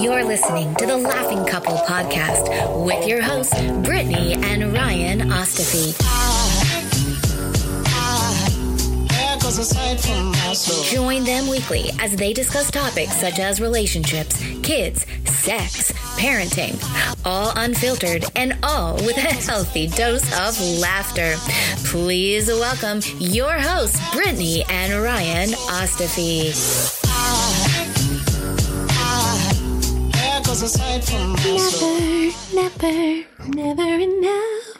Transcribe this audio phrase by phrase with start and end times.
[0.00, 5.94] You're listening to the Laughing Couple podcast with your hosts, Brittany and Ryan Ostafy.
[10.54, 16.80] Join them weekly as they discuss topics such as relationships, kids, sex, parenting,
[17.26, 21.34] all unfiltered and all with a healthy dose of laughter.
[21.88, 26.54] Please welcome your hosts, Brittany and Ryan Ostafy.
[32.54, 34.78] Never, never, never enough.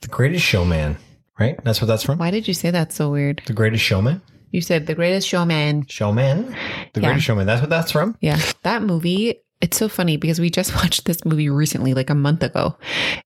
[0.00, 0.96] The Greatest Showman,
[1.40, 1.62] right?
[1.64, 2.18] That's what that's from.
[2.18, 3.42] Why did you say that so weird?
[3.46, 4.22] The Greatest Showman.
[4.52, 5.86] You said the greatest showman.
[5.88, 6.54] Showman.
[6.92, 7.08] The Yeah.
[7.08, 7.46] Greatest Showman.
[7.46, 8.16] That's what that's from.
[8.20, 8.38] Yeah.
[8.62, 12.42] That movie, it's so funny because we just watched this movie recently, like a month
[12.44, 12.76] ago.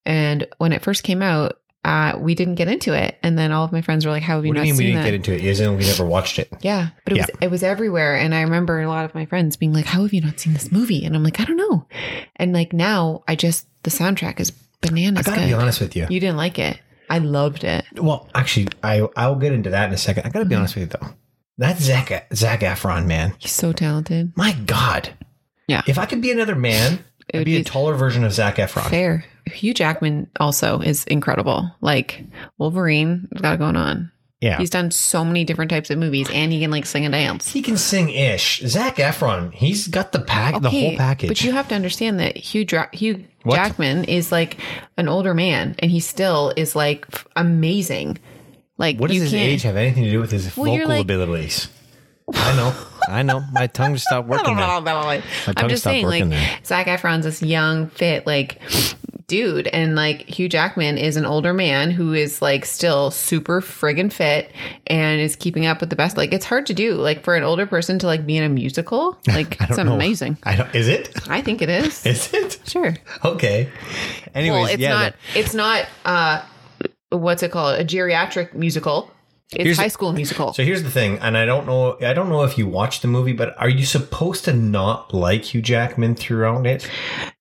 [0.06, 3.16] And when it first came out, uh, we didn't get into it.
[3.22, 4.72] And then all of my friends were like, How have you What do not you
[4.72, 5.04] mean we didn't that?
[5.04, 5.60] get into it?
[5.60, 6.52] In we never watched it.
[6.60, 6.88] yeah.
[7.04, 8.16] But it was it was everywhere.
[8.16, 10.52] And I remember a lot of my friends being like, How have you not seen
[10.52, 11.04] this movie?
[11.04, 11.86] And I'm like, I don't know.
[12.36, 15.26] And like now I just the soundtrack is bananas.
[15.26, 15.46] I gotta good.
[15.48, 16.06] be honest with you.
[16.10, 16.78] You didn't like it.
[17.08, 17.84] I loved it.
[17.94, 20.26] Well, actually, I I'll get into that in a second.
[20.26, 20.60] I gotta be Mm-hmm.
[20.60, 21.14] honest with you though.
[21.58, 23.34] That Zac Zac Efron man.
[23.38, 24.32] He's so talented.
[24.36, 25.10] My God.
[25.68, 25.82] Yeah.
[25.86, 28.56] If I could be another man, It I'd would be a taller version of Zac
[28.56, 28.88] Efron.
[28.90, 29.24] Fair.
[29.46, 31.70] Hugh Jackman also is incredible.
[31.80, 32.24] Like
[32.58, 34.10] Wolverine got it going on.
[34.40, 34.58] Yeah.
[34.58, 37.50] He's done so many different types of movies and he can like sing and dance.
[37.50, 38.60] he can sing ish.
[38.66, 41.28] Zac Efron, he's got the pack, the whole package.
[41.28, 43.56] But you have to understand that Hugh Dra- Hugh What?
[43.56, 44.58] Jackman is like
[44.98, 48.18] an older man and he still is like f- amazing.
[48.76, 51.68] Like what does his age have anything to do with his Well, vocal like- abilities?
[52.34, 52.74] I know.
[53.08, 53.42] I know.
[53.52, 55.22] My tongue just stopped working I there.
[55.46, 56.58] I'm tongue just stopped saying, like working there.
[56.64, 58.60] Zac Efron's this young, fit, like
[59.26, 64.12] dude, and like Hugh Jackman is an older man who is like still super friggin'
[64.12, 64.52] fit
[64.86, 66.16] and is keeping up with the best.
[66.16, 68.48] Like it's hard to do, like for an older person to like be in a
[68.48, 69.18] musical.
[69.36, 69.92] Like I it's know.
[69.92, 70.38] amazing.
[70.44, 70.74] I don't.
[70.74, 71.14] Is it?
[71.28, 72.06] I think it is.
[72.06, 72.58] Is it?
[72.64, 72.96] sure.
[73.24, 73.68] Okay.
[74.34, 74.94] Anyways, well, it's yeah.
[74.94, 75.14] not.
[75.34, 75.86] It's not.
[76.04, 76.42] uh
[77.10, 77.78] What's it called?
[77.78, 79.10] A geriatric musical.
[79.52, 80.52] It's Here's- high school musical.
[80.52, 81.96] So here's the thing, and I don't know.
[82.00, 85.44] I don't know if you watched the movie, but are you supposed to not like
[85.54, 86.90] Hugh Jackman throughout it?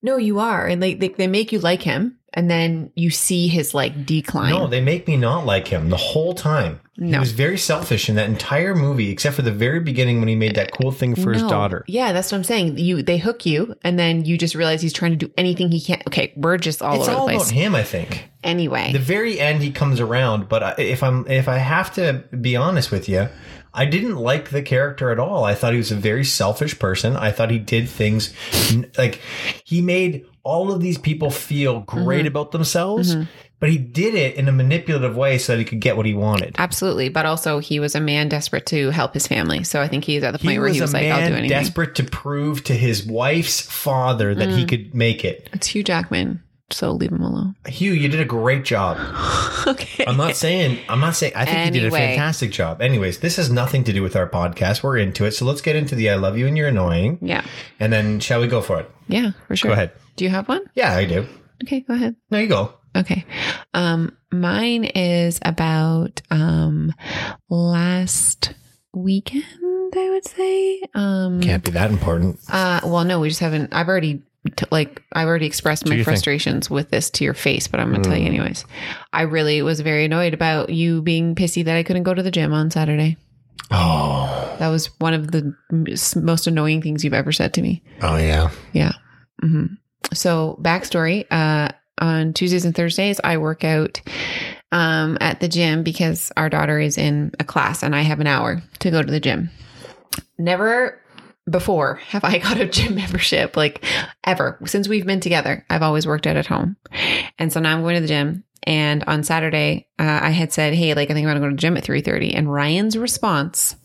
[0.02, 3.48] no, you are, and they, they they make you like him, and then you see
[3.48, 4.50] his like decline.
[4.50, 6.78] No, they make me not like him the whole time.
[6.98, 7.16] No.
[7.16, 10.34] He was very selfish in that entire movie, except for the very beginning when he
[10.36, 11.84] made that cool thing for his daughter.
[11.88, 12.78] Yeah, that's what I'm saying.
[12.78, 15.80] You they hook you, and then you just realize he's trying to do anything he
[15.80, 16.00] can.
[16.06, 17.50] Okay, we're just all It's over all the about place.
[17.50, 18.30] him, I think.
[18.44, 20.48] Anyway, The very end, he comes around.
[20.48, 23.28] But if I'm, if I have to be honest with you,
[23.76, 25.44] I didn't like the character at all.
[25.44, 27.14] I thought he was a very selfish person.
[27.16, 28.32] I thought he did things
[28.98, 29.20] like
[29.64, 32.26] he made all of these people feel great Mm-hmm.
[32.28, 33.14] about themselves,
[33.58, 36.14] but he did it in a manipulative way so that he could get what he
[36.14, 36.54] wanted.
[36.58, 37.08] absolutely.
[37.08, 39.64] But also, he was a man desperate to help his family.
[39.64, 41.32] So I think he's at the point He where he was like, "I'll do man
[41.40, 44.56] anything." desperate to prove to his wife's father that Mm.
[44.58, 45.48] he could make it.
[45.52, 47.54] It's Hugh Jackman, so leave him alone.
[47.66, 48.98] Hugh, you did a great job.
[49.66, 50.04] okay.
[50.04, 52.82] I'm not saying I'm not saying I think you did a fantastic job.
[52.82, 54.82] Anyways, this has nothing to do with our podcast.
[54.82, 55.32] We're into it.
[55.32, 57.18] So let's get into the I love you and you're annoying.
[57.22, 57.44] Yeah.
[57.78, 58.90] And then shall we go for it?
[59.08, 59.70] Yeah, for sure.
[59.70, 59.92] Go ahead.
[60.16, 60.62] Do you have one?
[60.74, 61.26] Yeah, I do.
[61.62, 62.16] Okay, go ahead.
[62.30, 62.74] No, you go.
[62.96, 63.24] Okay.
[63.72, 66.92] Um mine is about um
[67.48, 68.54] last
[68.92, 69.44] weekend,
[69.94, 70.82] I would say.
[70.94, 72.40] Um Can't be that important.
[72.50, 76.04] uh well no, we just haven't I've already t- like I've already expressed my you
[76.04, 76.14] think?
[76.14, 78.64] frustrations with this to your face, but I'm going to tell you anyways.
[79.12, 82.30] I really was very annoyed about you being pissy that I couldn't go to the
[82.30, 83.16] gym on Saturday.
[83.70, 84.56] Oh.
[84.58, 85.54] That was one of the
[86.16, 87.82] most annoying things you've ever said to me.
[88.02, 88.50] Oh yeah.
[88.72, 88.92] Yeah.
[89.40, 89.66] hmm
[90.12, 94.00] So backstory, uh, on Tuesdays and Thursdays, I work out
[94.70, 98.26] um, at the gym because our daughter is in a class and I have an
[98.26, 99.50] hour to go to the gym.
[100.38, 101.00] Never
[101.48, 103.84] before have I got a gym membership, like
[104.24, 104.58] ever.
[104.66, 106.76] Since we've been together, I've always worked out at home.
[107.38, 108.44] And so now I'm going to the gym.
[108.64, 111.50] And on Saturday, uh, I had said, Hey, like, I think I'm going to go
[111.50, 112.36] to the gym at three 3.30.
[112.36, 113.76] And Ryan's response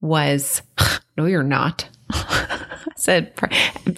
[0.00, 0.62] was,
[1.16, 1.88] No, you're not.
[2.10, 3.34] I said,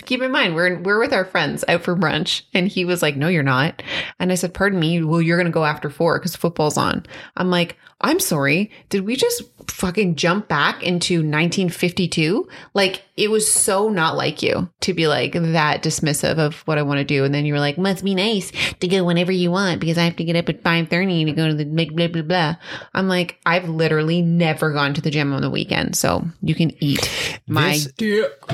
[0.04, 2.42] keep in mind, we're, we're with our friends out for brunch.
[2.54, 3.82] And he was like, no, you're not.
[4.18, 5.02] And I said, pardon me.
[5.02, 7.04] Well, you're going to go after four because football's on.
[7.36, 8.70] I'm like, I'm sorry.
[8.90, 12.46] Did we just fucking jump back into 1952?
[12.74, 16.82] Like it was so not like you to be like that dismissive of what I
[16.82, 17.24] want to do.
[17.24, 20.04] And then you were like, must be nice to go whenever you want because I
[20.04, 22.56] have to get up at 530 to go to the blah, blah, blah, blah.
[22.92, 25.96] I'm like, I've literally never gone to the gym on the weekend.
[25.96, 27.10] So you can eat
[27.46, 27.92] my, This-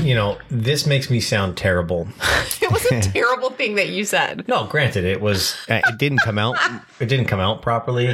[0.00, 2.06] you know, this makes me sound terrible.
[2.62, 4.46] it was a terrible thing that you said.
[4.46, 6.56] No, granted, it was uh, it didn't come out
[7.00, 8.06] it didn't come out properly,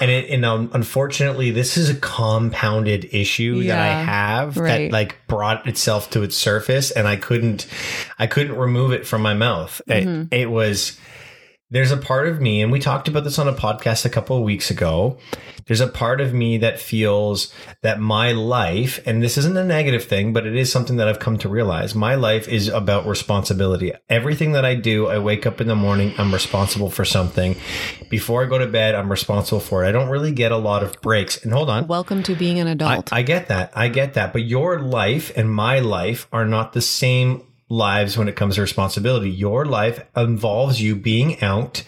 [0.00, 4.92] and it and um, unfortunately, this is a compounded issue that I Yeah, have that
[4.92, 7.66] like brought itself to its surface, and I couldn't
[8.18, 9.80] I couldn't remove it from my mouth.
[9.88, 10.32] Mm-hmm.
[10.32, 10.98] It, was
[11.72, 14.36] there's a part of me, and we talked about this on a podcast a couple
[14.36, 15.18] of weeks ago.
[15.66, 20.02] There's a part of me that feels that my life, and this isn't a negative
[20.02, 21.94] thing, but it is something that I've come to realize.
[21.94, 23.92] My life is about responsibility.
[24.08, 27.54] Everything that I do, I wake up in the morning, I'm responsible for something.
[28.08, 29.88] Before I go to bed, I'm responsible for it.
[29.88, 31.44] I don't really get a lot of breaks.
[31.44, 31.86] And hold on.
[31.86, 33.12] Welcome to being an I, adult.
[33.12, 33.70] I get that.
[33.76, 34.32] I get that.
[34.32, 38.60] But your life and my life are not the same lives when it comes to
[38.60, 39.30] responsibility.
[39.30, 41.82] Your life involves you being out,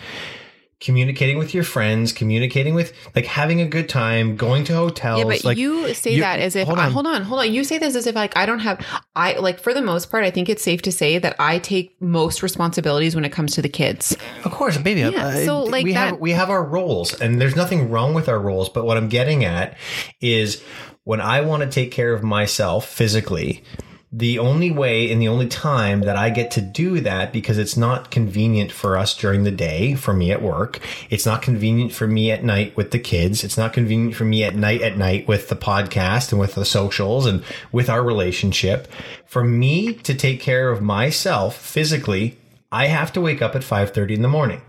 [0.80, 5.18] communicating with your friends, communicating with like having a good time, going to hotels.
[5.18, 6.92] Yeah, but like, you say you- that as if hold I, on.
[6.92, 7.52] hold on, hold on.
[7.52, 8.84] You say this as if like I don't have
[9.14, 10.24] I like for the most part.
[10.24, 13.62] I think it's safe to say that I take most responsibilities when it comes to
[13.62, 14.16] the kids.
[14.44, 15.00] Of course, baby.
[15.00, 18.14] Yeah, uh, so, like we that- have we have our roles, and there's nothing wrong
[18.14, 18.68] with our roles.
[18.68, 19.76] But what I'm getting at
[20.20, 20.62] is
[21.04, 23.62] when I want to take care of myself physically.
[24.14, 27.78] The only way and the only time that I get to do that because it's
[27.78, 30.80] not convenient for us during the day for me at work.
[31.08, 33.42] It's not convenient for me at night with the kids.
[33.42, 36.66] It's not convenient for me at night at night with the podcast and with the
[36.66, 37.42] socials and
[37.72, 38.86] with our relationship.
[39.24, 42.36] For me to take care of myself physically,
[42.70, 44.60] I have to wake up at 5:30 in the morning.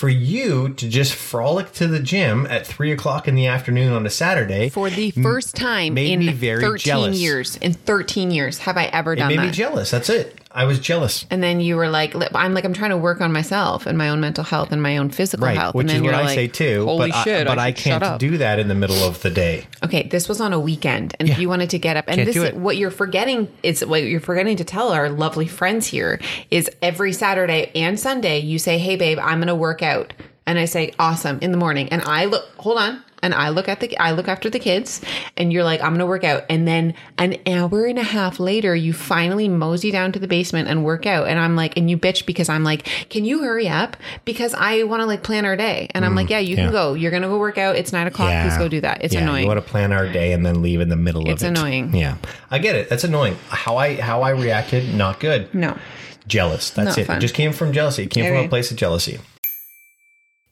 [0.00, 4.06] For you to just frolic to the gym at three o'clock in the afternoon on
[4.06, 7.18] a Saturday, For the first time in me very 13 jealous.
[7.18, 9.52] years, in 13 years, have I ever it done made me that?
[9.54, 9.90] jealous.
[9.90, 10.39] That's it.
[10.52, 11.26] I was jealous.
[11.30, 14.08] and then you were like, I'm like, I'm trying to work on myself and my
[14.08, 15.74] own mental health and my own physical Right, health.
[15.76, 16.84] which and is then what you're I like, say too.
[16.84, 17.46] Holy but shit!
[17.46, 19.66] I, but I, shut can't do that in the middle of the day.
[19.84, 22.26] Okay, this was on a weekend, and if you wanted to get up, and Can't
[22.26, 22.56] this do is it.
[22.56, 26.20] what you're forgetting is what you're forgetting to tell our lovely friends here
[26.50, 30.12] is every Saturday and Sunday you say, "Hey, babe, I'm going to work out,"
[30.46, 33.68] and I say, "Awesome" in the morning, and I look, hold on, and I look
[33.68, 35.00] at the, I look after the kids,
[35.36, 38.40] and you're like, "I'm going to work out," and then an hour and a half
[38.40, 41.90] later, you finally mosey down to the basement and work out, and I'm like, and
[41.90, 45.44] you bitch because I'm like, "Can you hurry up?" Because I want to like plan
[45.44, 46.64] our day, and I'm like, "Yeah, you Mm, yeah.
[46.64, 46.94] can go.
[46.94, 47.76] You're going to go work out.
[47.76, 48.30] It's nine o'clock.
[48.42, 49.02] Please go do that.
[49.04, 51.22] It's yeah, annoying." You want to plan our day and then leave in the middle
[51.28, 51.50] It's of it.
[51.52, 51.94] It's annoying.
[51.94, 52.16] Yeah,
[52.50, 52.88] I get it.
[52.88, 53.36] That's annoying.
[53.48, 55.54] How I how I reacted, not good.
[55.54, 55.76] no.
[56.26, 56.70] Jealous.
[56.70, 57.06] That's Not it.
[57.06, 57.16] fun.
[57.16, 58.04] It just came from jealousy.
[58.04, 59.18] It came from a place of jealousy.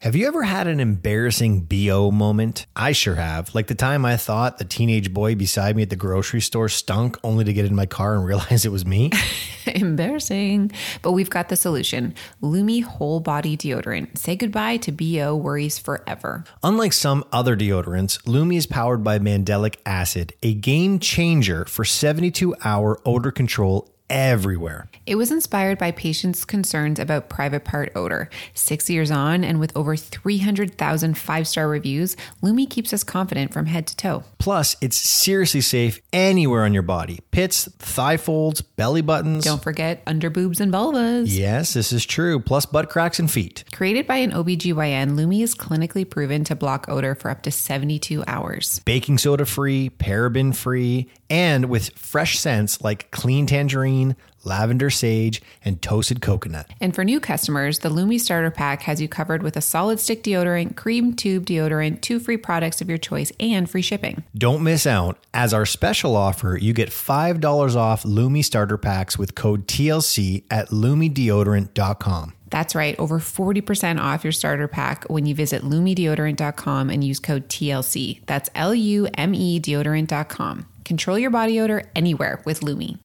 [0.00, 2.66] Have you ever had an embarrassing BO moment?
[2.76, 3.52] I sure have.
[3.52, 7.18] Like the time I thought the teenage boy beside me at the grocery store stunk
[7.24, 9.10] only to get in my car and realize it was me.
[9.66, 10.70] Embarrassing.
[11.02, 14.16] But we've got the solution Lume Whole Body Deodorant.
[14.16, 16.44] Say goodbye to BO worries forever.
[16.62, 22.54] Unlike some other deodorants, Lume is powered by mandelic acid, a game changer for 72
[22.62, 24.88] hour odor control everywhere.
[25.06, 28.28] It was inspired by patients' concerns about private part odor.
[28.54, 33.66] Six years on, and with over 300,000 five star reviews, Lume keeps us confident from
[33.66, 34.24] head to toe.
[34.38, 39.44] Plus, it's seriously safe anywhere on your body pits, thigh folds, belly buttons.
[39.44, 41.26] Don't forget underboobs and vulvas.
[41.28, 42.40] Yes, this is true.
[42.40, 43.64] Plus, butt cracks and feet.
[43.72, 48.24] Created by an OBGYN, Lume is clinically proven to block odor for up to 72
[48.26, 48.80] hours.
[48.80, 53.97] Baking soda free, paraben free, and with fresh scents like clean tangerine,
[54.44, 56.70] lavender sage, and toasted coconut.
[56.80, 60.22] And for new customers, the Lume Starter Pack has you covered with a solid stick
[60.22, 64.24] deodorant, cream tube deodorant, two free products of your choice, and free shipping.
[64.36, 65.18] Don't miss out.
[65.34, 70.68] As our special offer, you get $5 off Lume starter packs with code TLC at
[70.68, 72.34] lumedeodorant.com.
[72.50, 77.48] That's right, over 40% off your starter pack when you visit lumedeodorant.com and use code
[77.48, 78.24] TLC.
[78.24, 80.66] That's L U M E deodorant.com.
[80.84, 82.98] Control your body odor anywhere with Lume.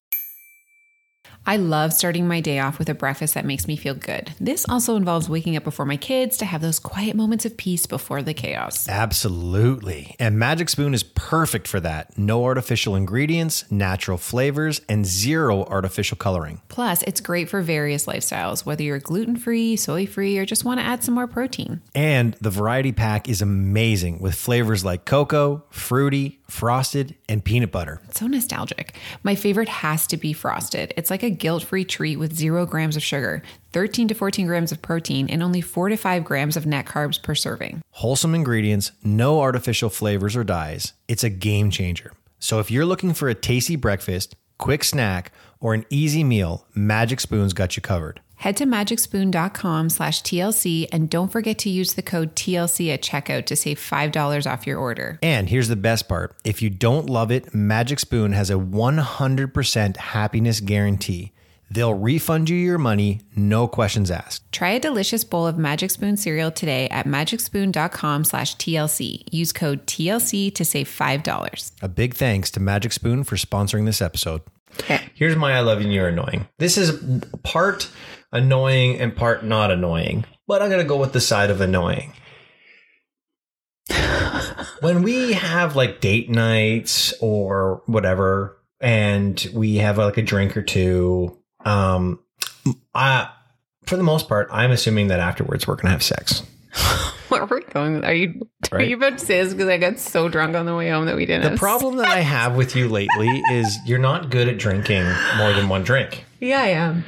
[1.46, 4.32] I love starting my day off with a breakfast that makes me feel good.
[4.40, 7.84] This also involves waking up before my kids to have those quiet moments of peace
[7.86, 8.88] before the chaos.
[8.88, 10.16] Absolutely.
[10.18, 12.16] And Magic Spoon is perfect for that.
[12.16, 16.62] No artificial ingredients, natural flavors, and zero artificial coloring.
[16.68, 20.80] Plus, it's great for various lifestyles, whether you're gluten free, soy free, or just want
[20.80, 21.82] to add some more protein.
[21.94, 28.00] And the variety pack is amazing with flavors like cocoa, fruity, frosted, and peanut butter.
[28.10, 28.94] So nostalgic.
[29.22, 30.94] My favorite has to be frosted.
[30.96, 34.72] It's like a guilt free treat with zero grams of sugar, 13 to 14 grams
[34.72, 37.82] of protein, and only four to five grams of net carbs per serving.
[37.90, 40.92] Wholesome ingredients, no artificial flavors or dyes.
[41.08, 42.12] It's a game changer.
[42.38, 47.20] So if you're looking for a tasty breakfast, quick snack, or an easy meal, Magic
[47.20, 48.20] Spoon's got you covered.
[48.44, 53.46] Head to magicspoon.com slash TLC and don't forget to use the code TLC at checkout
[53.46, 55.18] to save $5 off your order.
[55.22, 59.96] And here's the best part if you don't love it, Magic Spoon has a 100%
[59.96, 61.32] happiness guarantee.
[61.70, 64.52] They'll refund you your money, no questions asked.
[64.52, 69.24] Try a delicious bowl of Magic Spoon cereal today at magicspoon.com slash TLC.
[69.32, 71.72] Use code TLC to save $5.
[71.80, 74.42] A big thanks to Magic Spoon for sponsoring this episode.
[75.14, 76.48] Here's my I love you and you're annoying.
[76.58, 77.90] This is part
[78.32, 82.12] annoying and part not annoying, but I'm going to go with the side of annoying.
[84.80, 90.62] when we have like date nights or whatever, and we have like a drink or
[90.62, 92.20] two, um,
[92.94, 93.30] I,
[93.84, 96.42] for the most part, I'm assuming that afterwards we're going to have sex.
[97.28, 98.04] Where are we going?
[98.04, 98.88] Are you are Right.
[98.88, 101.16] you about to say this because I got so drunk on the way home that
[101.16, 101.52] we didn't?
[101.52, 105.04] The problem that I have with you lately is you're not good at drinking
[105.36, 106.24] more than one drink.
[106.40, 107.04] Yeah, I am.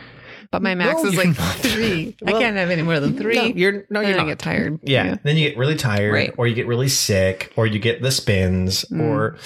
[0.52, 1.56] But my max No, is like not.
[1.56, 2.16] three.
[2.22, 3.34] Well, I can't have any more than three.
[3.34, 4.26] No, you're no, you're I not.
[4.26, 4.78] get tired.
[4.82, 5.16] Yeah.
[5.22, 6.34] Then you get really tired, Right.
[6.36, 9.00] or you get really sick, or you get the spins, mm.
[9.00, 9.36] or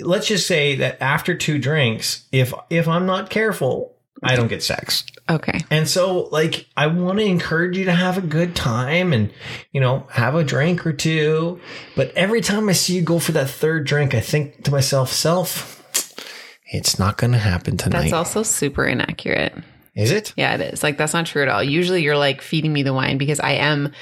[0.00, 4.62] let's just say that after two drinks, if if I'm not careful, I don't get
[4.62, 5.04] sex.
[5.30, 5.60] Okay.
[5.70, 9.32] And so, like, I want to encourage you to have a good time and,
[9.72, 11.60] you know, have a drink or two.
[11.94, 15.12] But every time I see you go for that third drink, I think to myself,
[15.12, 15.78] self,
[16.70, 18.02] it's not going to happen tonight.
[18.02, 19.54] That's also super inaccurate.
[19.94, 20.32] Is it?
[20.36, 20.82] Yeah, it is.
[20.84, 21.62] Like that's not true at all.
[21.62, 23.92] Usually you're like feeding me the wine because I am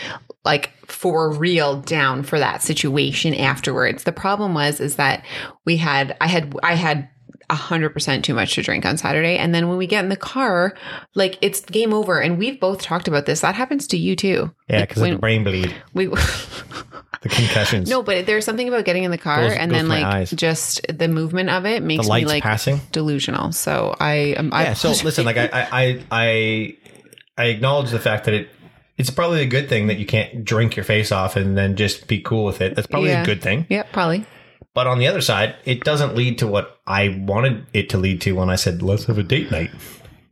[0.45, 4.05] like for real down for that situation afterwards.
[4.05, 5.25] The problem was is that
[5.65, 7.09] we had I had I had
[7.49, 9.37] a hundred percent too much to drink on Saturday.
[9.39, 10.75] And then when we get in the car,
[11.15, 12.21] like it's game over.
[12.21, 13.41] And we've both talked about this.
[13.43, 14.53] That happens to you too.
[14.69, 16.07] Yeah, Like, because of the brain bleed, we
[17.23, 17.89] the concussions.
[17.89, 20.31] No, but there's something about getting in the car Goes- and goes then like eyes.
[20.33, 22.81] just the movement of it makes me like passing.
[22.93, 23.53] delusional.
[23.53, 24.73] So I am I Yeah.
[24.75, 26.77] So listen, like I, I, I, I,
[27.39, 28.49] I acknowledge the fact that it,
[28.99, 32.09] it's probably a good thing that you can't drink your face off and then just
[32.09, 32.75] be cool with it.
[32.75, 33.23] That's probably Yeah.
[33.23, 33.67] a good thing.
[33.69, 34.25] Yeah, probably.
[34.77, 38.21] But on the other side, it doesn't lead to what I wanted it to lead
[38.21, 39.71] to when I said let's have a date night.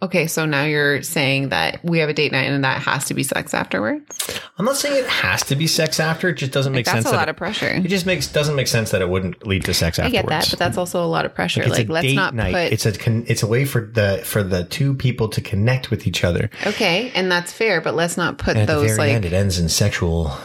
[0.02, 3.14] Okay, so now you're saying that we have a date night and that has to
[3.14, 4.38] be sex afterwards.
[4.58, 6.28] I'm not saying it has to be sex after.
[6.28, 7.04] It just doesn't make That's sense.
[7.06, 7.68] That's a lot it, of pressure.
[7.68, 10.18] it just makes doesn't make sense that it wouldn't lead to sex afterwards.
[10.18, 11.62] I get that, but that's also a lot of pressure.
[11.62, 12.52] It's Like, a let's not night.
[12.52, 15.90] put It's a con- it's a way for the for the two people to connect
[15.90, 16.50] with each other.
[16.66, 19.32] okay, and that's fair, but let's not put And at the those like end, it
[19.32, 20.36] ends in sexual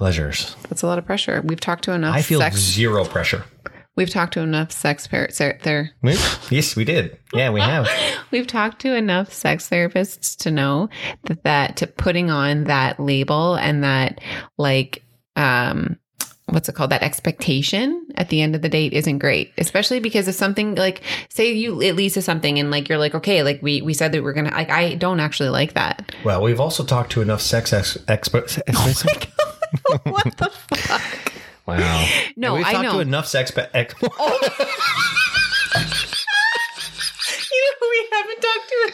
[0.00, 0.56] pleasures.
[0.70, 1.42] that's a lot of pressure.
[1.44, 2.56] We've talked to enough I feel sex.
[2.56, 3.44] zero pressure.
[3.96, 5.90] We've talked to enough sex par- ser- there.
[6.48, 7.18] Yes, we did.
[7.34, 7.86] Yeah, we have.
[8.30, 10.88] We've talked to enough sex therapists to know
[11.24, 14.22] that that to putting on that label and that
[14.56, 15.02] like
[15.36, 15.98] um
[16.46, 20.26] what's it called that expectation at the end of the date isn't great especially because
[20.26, 23.60] if something like say you it leads to something and like you're like okay like
[23.62, 26.84] we we said that we're gonna like i don't actually like that Well, we've also
[26.84, 28.58] talked to enough sex ex- experts.
[30.04, 31.32] what the fuck
[31.66, 32.06] wow.
[32.36, 33.50] no we've i talked know to enough sex.
[33.50, 34.16] Pe- ex- you know
[37.90, 38.92] we haven't talked to a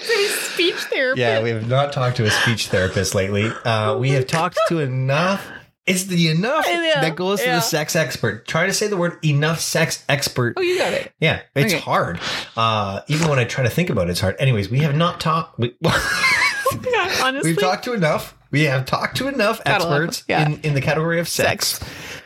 [0.52, 3.50] speech therapist yeah, we have not talked to a speech therapist lately.
[3.64, 5.47] Uh, we have talked to enough.
[5.87, 8.49] It's the enough Yeah, that goes to the sex expert.
[8.49, 10.54] Try to say the word enough sex expert.
[10.56, 11.80] oh you got it Yeah, it's Okay.
[11.83, 12.18] hard.
[12.56, 14.35] Uh, even when I try to think about it, it's hard.
[14.40, 15.59] Anyways, we have not talked.
[15.61, 18.36] We, yeah, honestly we've talked to enough.
[18.50, 20.25] We have talked to enough experts.
[20.29, 20.47] Yeah.
[20.47, 21.81] in, in the category of sex,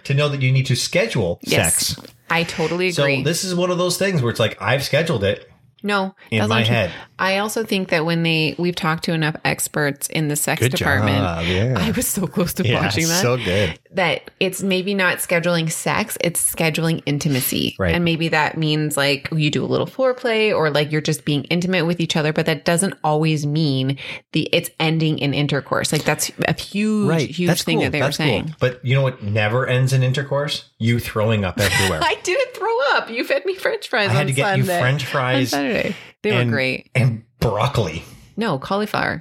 [0.05, 2.13] to know that you need to schedule yes sex.
[2.31, 3.19] i totally agree.
[3.19, 5.51] So this is one of those things where it's like I've scheduled it.
[5.83, 6.93] No, In my head.
[7.19, 10.73] I also think that when they we've talked to enough experts in the sex Good
[10.73, 11.75] department, yeah.
[11.79, 13.23] I was so close to watching that.
[13.23, 13.79] so good.
[13.93, 17.75] That it's maybe not scheduling sex, it's scheduling intimacy.
[17.79, 17.95] Right.
[17.95, 21.45] And maybe that means like you do a little foreplay or like you're just being
[21.45, 23.99] intimate with each other, but that doesn't always mean
[24.33, 25.93] the it's ending in intercourse.
[25.93, 28.55] Like that's a huge, huge thing that they were saying.
[28.61, 30.71] But you know what never ends in intercourse?
[30.79, 32.01] You throwing up everywhere.
[32.05, 33.11] I didn't throw up.
[33.11, 34.11] You fed me French fries.
[34.11, 35.97] I had on to get you Sunday- French on fries Saturday.
[36.23, 36.91] They and, were great.
[36.95, 38.05] And broccoli.
[38.41, 39.21] No cauliflower.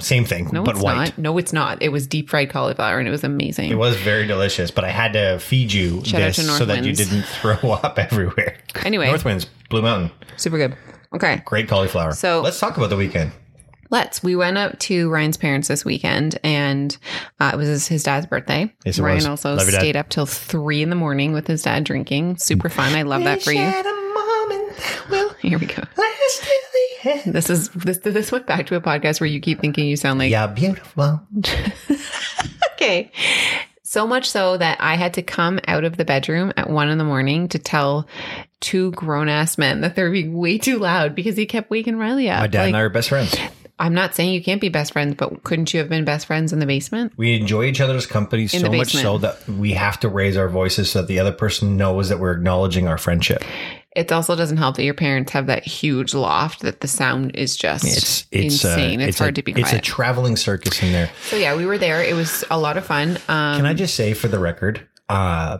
[0.00, 0.96] Same thing, No, but it's white.
[0.96, 1.18] not.
[1.18, 1.80] No, it's not.
[1.80, 3.70] It was deep fried cauliflower and it was amazing.
[3.70, 6.92] It was very delicious, but I had to feed you Shout this so that you
[6.92, 8.56] didn't throw up everywhere.
[8.84, 9.06] Anyway.
[9.06, 10.76] Northwinds, Blue Mountain, Super good.
[11.14, 11.40] Okay.
[11.44, 12.12] great cauliflower.
[12.12, 13.30] So- let's talk about the weekend.
[13.90, 14.22] Let's.
[14.24, 16.94] We went up to Ryan's parents this weekend, and
[17.40, 18.70] uh, it was his, dad's birthday.
[18.84, 19.26] Yes, Ryan was.
[19.26, 22.36] also Love stayed up till three in the morning with his dad drinking.
[22.36, 22.92] Super fun.
[22.94, 23.72] I love that for you.
[25.42, 25.82] Here we go.
[27.26, 30.18] This is this this went back to a podcast where you keep thinking you sound
[30.18, 31.20] like Yeah, beautiful.
[32.74, 33.12] okay.
[33.84, 36.98] So much so that I had to come out of the bedroom at one in
[36.98, 38.06] the morning to tell
[38.60, 42.28] two grown ass men that they're being way too loud because he kept waking Riley
[42.28, 42.40] up.
[42.40, 43.34] My dad Like, and I are best friends.
[43.78, 46.52] I'm not saying you can't be best friends, but couldn't you have been best friends
[46.52, 47.12] in the basement?
[47.16, 50.90] We enjoy each other's company so much so that we have to raise our voices
[50.90, 53.44] so that the other person knows that we're acknowledging our friendship.
[53.94, 57.56] It also doesn't help that your parents have that huge loft that the sound is
[57.56, 59.00] just It's it's uh, insane.
[59.00, 59.84] it's, hard a, to be It's a quiet.
[59.84, 61.10] traveling circus in there.
[61.22, 62.02] so yeah, we were there.
[62.02, 63.16] It was a lot of fun.
[63.28, 65.58] Um, Can I just say for the record, uh,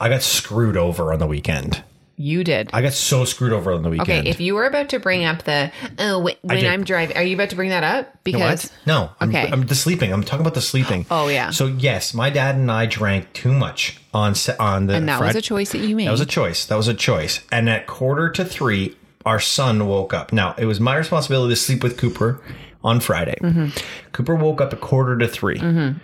[0.00, 1.84] I got screwed over on the weekend.
[2.16, 2.70] You did.
[2.72, 4.10] I got so screwed over on the weekend.
[4.20, 6.64] Okay, if you were about to bring up the oh wh- when.
[6.64, 8.22] I'm driving, are you about to bring that up?
[8.24, 8.70] Because?
[8.86, 9.10] No.
[9.20, 9.48] I'm, Okay.
[9.50, 10.12] I'm the sleeping.
[10.12, 11.06] I'm talking about the sleeping.
[11.10, 11.50] Oh, yeah.
[11.50, 14.94] So yes, my dad and I drank too much on on the.
[14.94, 16.06] and that was a choice that you made.
[16.06, 16.66] That was a choice.
[16.66, 17.40] That was a choice.
[17.52, 20.32] And at quarter to three, our son woke up.
[20.32, 22.40] Now it was my responsibility to sleep with Cooper
[22.82, 23.38] on Friday.
[23.40, 23.68] Mm-hmm.
[24.12, 25.94] Cooper woke up at quarter to 3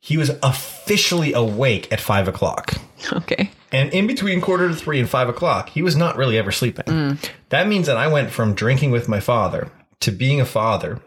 [0.00, 2.74] He was officially awake at five o'clock.
[3.12, 3.50] okay.
[3.72, 6.84] And in between quarter to three and five o'clock, he was not really ever sleeping.
[6.86, 7.30] Mm.
[7.50, 11.00] That means that I went from drinking with my father to being a father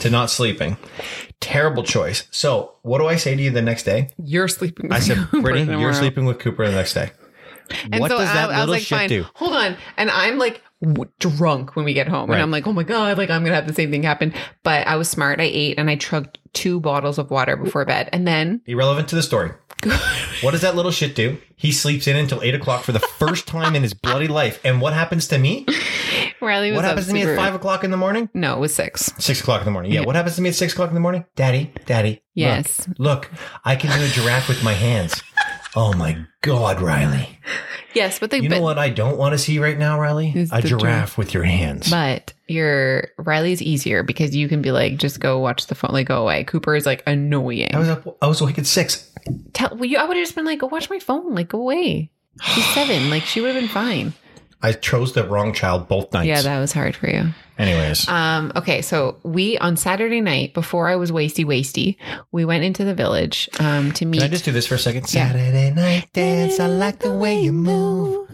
[0.00, 0.76] to not sleeping.
[1.40, 2.26] Terrible choice.
[2.30, 4.10] So, what do I say to you the next day?
[4.22, 4.88] You're sleeping.
[4.88, 5.12] With Cooper.
[5.12, 7.10] I said, Brittany, you're sleeping with Cooper the next day.
[7.92, 9.26] And what so does that I, little like, shit fine, do?
[9.34, 9.76] hold on.
[9.98, 12.36] And I'm like w- drunk when we get home, Right.
[12.36, 14.32] and I'm like, oh my god, like I'm gonna have the same thing happen.
[14.62, 15.38] But I was smart.
[15.38, 19.16] I ate and I chugged two bottles of water before bed, and then Irrelevant to
[19.16, 19.50] the story.
[20.42, 21.38] What does that little shit do?
[21.56, 24.60] He sleeps in until eight o'clock for the first time in his bloody life.
[24.64, 25.66] And what happens to me?
[26.40, 28.28] Riley was What happens to me at five o'clock in the morning?
[28.34, 29.12] No, it was six.
[29.18, 29.92] Six o'clock in the morning.
[29.92, 30.04] Yeah.
[30.04, 31.24] What happens to me at six o'clock in the morning?
[31.36, 32.22] Daddy, daddy.
[32.34, 32.86] Yes.
[32.98, 33.30] Look, look,
[33.64, 35.22] I can do a giraffe with my hands.
[35.74, 37.38] Oh my God, Riley.
[37.98, 38.38] Yes, but they.
[38.38, 40.48] You but, know what I don't want to see right now, Riley?
[40.52, 41.90] A giraffe with your hands.
[41.90, 46.06] But your Riley's easier because you can be like, just go watch the phone, like
[46.06, 46.44] go away.
[46.44, 47.74] Cooper is like annoying.
[47.74, 48.16] I was up.
[48.22, 49.10] I was awake at six.
[49.52, 51.58] Tell, well, you, I would have just been like, go watch my phone, like go
[51.58, 52.10] away.
[52.40, 54.14] She's seven, like she would have been fine.
[54.62, 56.28] I chose the wrong child both nights.
[56.28, 57.30] Yeah, that was hard for you.
[57.58, 61.96] Anyways, Um, okay, so we on Saturday night before I was wasty wasty,
[62.30, 64.78] we went into the village um to meet can I just do this for a
[64.78, 65.12] second?
[65.12, 65.26] Yeah.
[65.32, 66.60] Saturday night dance.
[66.60, 68.28] I like the way you move,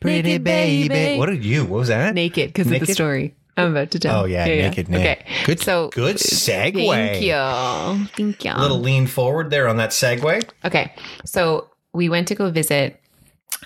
[0.00, 0.88] pretty Naked baby.
[0.88, 1.18] baby.
[1.18, 1.62] What did you?
[1.64, 2.14] What was that?
[2.14, 4.22] naked because of the story I'm about to tell.
[4.22, 4.88] Oh yeah, naked.
[4.88, 5.00] Nick.
[5.00, 5.60] Okay, Good.
[5.60, 6.88] So good segue.
[6.90, 8.08] Thank you.
[8.16, 8.50] Thank you.
[8.52, 10.50] A little lean forward there on that segue.
[10.64, 10.92] Okay.
[11.24, 13.00] So we went to go visit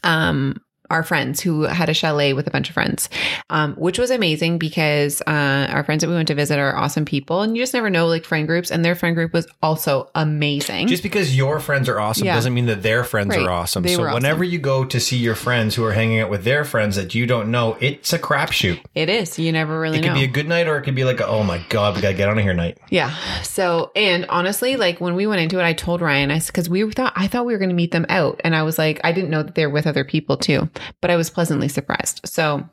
[0.04, 0.60] um
[0.90, 3.09] our friends who had a chalet with a bunch of friends,
[3.51, 7.05] um, which was amazing because uh, our friends that we went to visit are awesome
[7.05, 10.11] people, and you just never know like friend groups, and their friend group was also
[10.14, 10.87] amazing.
[10.88, 12.35] Just because your friends are awesome Yeah.
[12.35, 13.44] doesn't mean that their friends Right.
[13.46, 13.83] are awesome.
[13.83, 14.14] They so awesome.
[14.14, 17.14] whenever you go to see your friends who are hanging out with their friends that
[17.14, 18.81] you don't know, it's a crapshoot.
[18.94, 19.38] it is.
[19.38, 21.27] You never really It could be a good night or it could be like, a,
[21.27, 22.79] oh my god, we gotta get out of here night.
[22.90, 23.14] Yeah.
[23.42, 26.68] So, and honestly, like when we went into it, I told Ryan, I said, because
[26.68, 29.01] we thought I thought we were going to meet them out, and I was like,
[29.05, 30.68] I didn't know that they're with other people too,
[31.00, 32.20] but I was pleasantly surprised.
[32.24, 32.68] So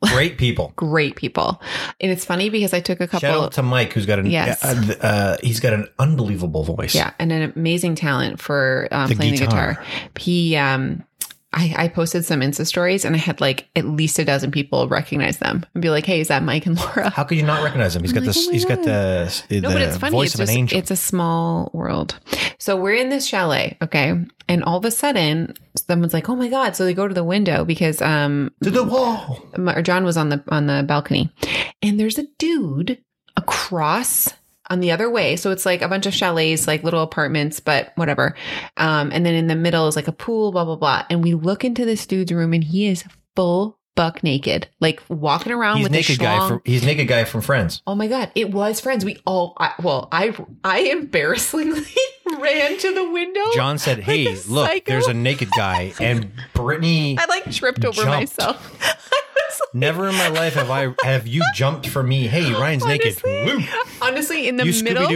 [0.00, 0.72] Great people.
[0.76, 1.60] great people,
[2.00, 3.20] and it's funny because I took a couple.
[3.28, 4.64] Shout out to Mike, who's got an Yes.
[4.64, 6.94] uh, uh, he's got an unbelievable voice.
[6.94, 9.72] Yeah, and an amazing talent for um, The playing the guitar.
[9.74, 9.84] guitar.
[10.18, 11.04] He, um,
[11.54, 14.88] I, I posted some Insta stories, and I had like at least a dozen people
[14.88, 17.62] recognize them and be like, "Hey, is that Mike and Laura?" How could you not
[17.62, 18.02] recognize him?
[18.02, 18.48] He's got like, this.
[18.48, 18.86] oh he's got God.
[18.86, 20.12] the the No, but it's funny.
[20.16, 20.78] voice It's of an just angel.
[20.78, 22.18] it's a small world.
[22.58, 24.14] So we're in this chalet, okay,
[24.48, 27.24] and all of a sudden, someone's like, "Oh my god!" So they go to the
[27.24, 29.44] window because um, to the wall.
[29.82, 31.30] John was on the on the balcony,
[31.82, 32.98] and there's a dude
[33.36, 34.32] across
[34.72, 35.36] on the other way.
[35.36, 38.34] So it's like a bunch of chalets, like little apartments, but whatever.
[38.78, 41.04] Um, and then in the middle is like a pool, blah blah blah.
[41.10, 43.04] And we look into this dude's room, and he is
[43.36, 46.62] full buck naked, like walking around He's with naked a guy from.
[46.64, 47.82] He's naked guy from Friends.
[47.86, 49.04] Oh my god, it was friends.
[49.04, 51.82] We all I, well, I I embarrassingly
[52.38, 53.42] ran to the window.
[53.54, 54.84] John said, "Hey, a look, psycho.
[54.90, 57.18] there's a naked guy," and Brittany.
[57.18, 58.10] I like tripped over jumped.
[58.38, 58.98] myself.
[59.52, 62.26] Like, Never in my life have I have you jumped for me.
[62.26, 63.18] Hey, Ryan's naked.
[63.24, 63.62] honestly, Woo.
[64.00, 65.08] honestly, in the You middle,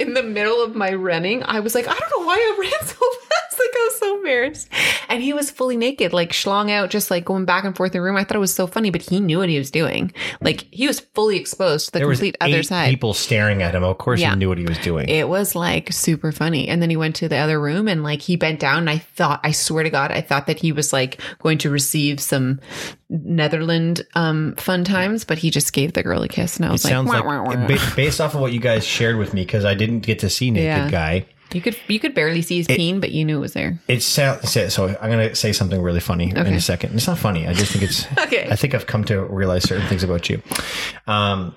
[0.00, 2.86] in the middle of my running, I was like, I don't know why I ran
[2.88, 2.96] so
[3.28, 3.43] fast.
[3.64, 4.68] Like I was so embarrassed.
[5.08, 8.00] And he was fully naked, like schlong out, just like going back and forth in
[8.00, 8.16] the room.
[8.16, 10.12] I thought it was so funny, but he knew what he was doing.
[10.40, 12.90] Like he was fully exposed to the There complete other side.
[12.90, 13.84] people staring at him.
[13.84, 14.30] Of course, Yeah.
[14.30, 15.08] he knew what he was doing.
[15.08, 16.68] It was like super funny.
[16.68, 18.98] And then he went to the other room and like he bent down and I
[18.98, 22.60] thought, I swear to God, I thought that he was like going to receive some
[23.08, 26.72] Netherland um fun times, but he just gave the girl a kiss and I it
[26.72, 29.34] was like, sounds "Wah, like, wah, wah." based off of what you guys shared with
[29.34, 30.90] me, because I didn't get to see Naked Yeah.
[30.90, 31.26] Guy.
[31.54, 33.78] You could you could barely see his peen, but you knew it was there.
[33.88, 34.88] It sounds so.
[35.00, 36.94] I'm going to say something really funny in a second.
[36.94, 37.46] It's not funny.
[37.46, 38.06] I just think it's.
[38.24, 38.48] Okay.
[38.50, 40.40] I think I've come to realize certain things about you.
[41.06, 41.54] Um,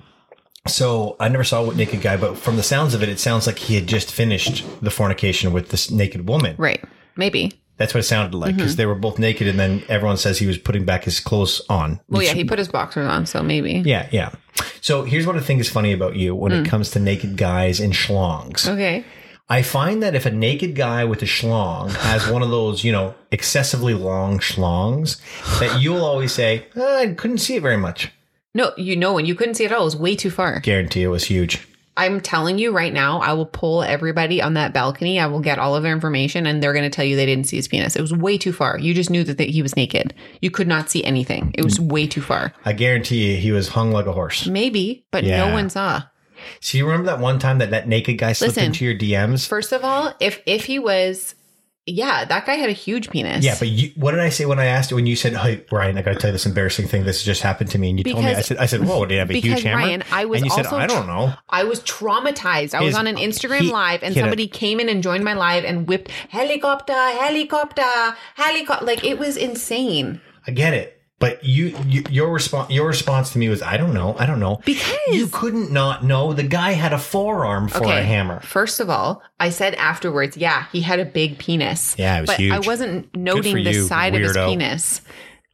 [0.66, 3.46] so I never saw what Naked Guy, but from the sounds of it, it sounds
[3.46, 6.56] like he had just finished the fornication with this naked woman.
[6.58, 6.84] Right.
[7.16, 7.58] Maybe.
[7.78, 10.46] That's what it sounded like because they were both naked, and then everyone says he
[10.46, 12.00] was putting back his clothes on.
[12.08, 13.82] Well, yeah, he put his boxers on, so maybe.
[13.86, 14.32] Yeah, yeah.
[14.80, 17.78] So here's what I think is funny about you when it comes to naked guys
[17.78, 18.68] and schlongs.
[18.68, 19.04] Okay.
[19.50, 22.92] I find that if a naked guy with a schlong has one of those, you
[22.92, 25.20] know, excessively long schlongs,
[25.58, 28.10] that you'll always say, "Ah, I couldn't see it very much.
[28.54, 29.82] No, you know, and you couldn't see it at all.
[29.82, 30.60] It was way too far.
[30.60, 31.66] Guarantee it was huge.
[31.96, 35.18] I'm telling you right now, I will pull everybody on that balcony.
[35.18, 37.48] I will get all of their information, and they're going to tell you they didn't
[37.48, 37.96] see his penis.
[37.96, 38.78] It was way too far.
[38.78, 40.14] You just knew that, that he was naked.
[40.40, 41.52] You could not see anything.
[41.58, 42.52] It was way too far.
[42.64, 44.46] I guarantee you he was hung like a horse.
[44.46, 45.48] Maybe, but Yeah.
[45.48, 46.02] no one saw.
[46.60, 48.64] So you remember that one time that that naked guy slipped Listen.
[48.64, 49.46] into your DMs?
[49.46, 51.34] First of all, if if he was,
[51.86, 53.44] yeah, that guy had a huge penis.
[53.44, 55.64] yeah, but you, what did I say when I asked you when you said, "Hey,
[55.72, 57.04] Ryan, I got to tell you this embarrassing thing.
[57.04, 59.12] This just happened to me," and you told me, I said, "I said, whoa, did
[59.14, 61.32] he have a because huge hammer?" Ryan, I was and you said, "I don't know."
[61.48, 62.74] I was traumatized.
[62.74, 65.24] I was on an Instagram he- live and had a- somebody came in and joined
[65.24, 68.84] my live and whipped helicopter, helicopter, helicopter.
[68.84, 70.20] Like it was insane.
[70.46, 70.97] I get it.
[71.20, 74.38] But you, you your response your response to me was I don't know I don't
[74.38, 78.78] know Because- you couldn't not know the guy had a forearm for a hammer First
[78.78, 81.96] of all, I said afterwards, yeah, he had a big penis.
[81.98, 82.52] Yeah, it was but huge.
[82.52, 85.00] I wasn't noting the you, side of his penis.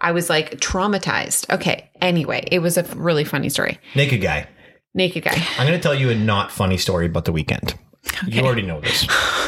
[0.00, 1.48] I was like traumatized.
[1.54, 1.90] Okay.
[2.00, 3.78] Anyway, it was a really funny story.
[3.94, 4.48] naked guy
[4.96, 5.44] Naked guy.
[5.58, 7.74] I'm going to tell you a not funny story about the weekend
[8.26, 9.06] you already know this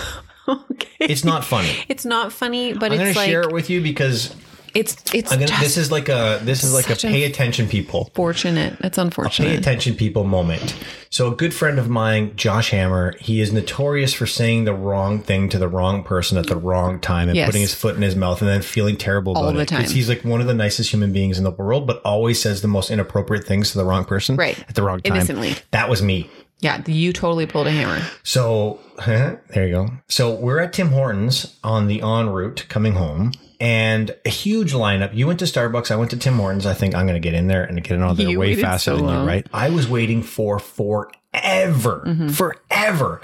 [0.49, 0.89] okay.
[1.01, 3.81] it's not funny It's not funny, but I'm going to like share it with you
[3.81, 4.35] because
[4.77, 8.11] it's it's I'm gonna, this is like a this is like a pay attention people
[8.15, 8.77] Fortunate.
[8.81, 9.47] That's unfortunate.
[9.49, 10.77] That's pay attention people moment.
[11.11, 15.21] So a good friend of mine, Josh Hammer, he is notorious for saying the wrong
[15.21, 17.47] thing to the wrong person at the wrong time and Yes.
[17.47, 19.69] putting his foot in his mouth and then feeling terrible All about the it.
[19.69, 19.85] time.
[19.89, 22.69] He's like one of the nicest human beings in the world, but always says the
[22.69, 24.59] most inappropriate things to the wrong person Right.
[24.69, 25.15] at the wrong time.
[25.17, 25.55] Innocently.
[25.71, 26.29] That was me.
[26.61, 28.03] Yeah, you totally pulled a hammer.
[28.25, 29.89] So there you go.
[30.09, 35.15] So we're at Tim Hortons on the ONroute coming home, and a huge lineup.
[35.15, 35.91] You went to Starbucks.
[35.91, 36.67] I went to Tim Hortons.
[36.67, 38.55] I think I'm going to get in there and get in on there You way
[38.55, 39.47] faster so than you, right?
[39.53, 42.29] I was waiting for forever, Mm-hmm.
[42.29, 43.21] forever.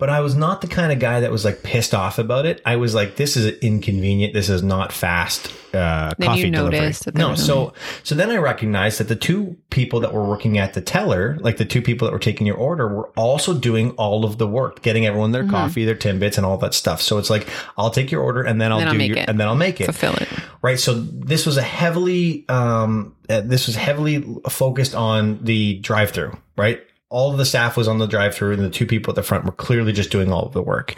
[0.00, 2.60] But I was not the kind of guy that was like pissed off about it.
[2.64, 4.32] I was like, "This is inconvenient.
[4.34, 9.08] This is not fast uh, Then coffee delivery." No, so so then I recognized that
[9.08, 12.18] the two people that were working at the teller, like the two people that were
[12.18, 15.48] taking your order, were also doing all of the work, getting everyone Mm-hmm.
[15.50, 17.00] their coffee, their timbits, and all that stuff.
[17.02, 19.28] So it's like I'll take your order and then I'll Then I'll do your, it.
[19.28, 19.84] and then I'll make it.
[19.84, 20.28] Fulfill it.
[20.62, 20.80] Right.
[20.80, 26.36] So this was a heavily um uh, this was heavily focused on the drive-through.
[26.56, 26.80] Right.
[27.10, 29.44] All of the staff was on the drive-through, and the two people at the front
[29.44, 30.94] were clearly just doing all of the work.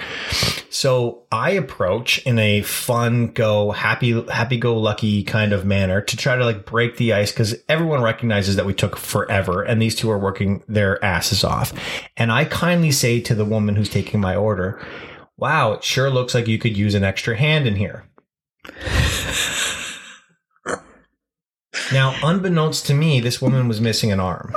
[0.69, 6.17] So I approach in a fun, go happy, happy go lucky kind of manner to
[6.17, 9.95] try to like break the ice because everyone recognizes that we took forever and these
[9.95, 11.73] two are working their asses off.
[12.17, 14.81] And I kindly say to the woman who's taking my order,
[15.37, 18.05] wow, it sure looks like you could use an extra hand in here.
[21.93, 24.55] Now, unbeknownst to me, this woman was missing an arm.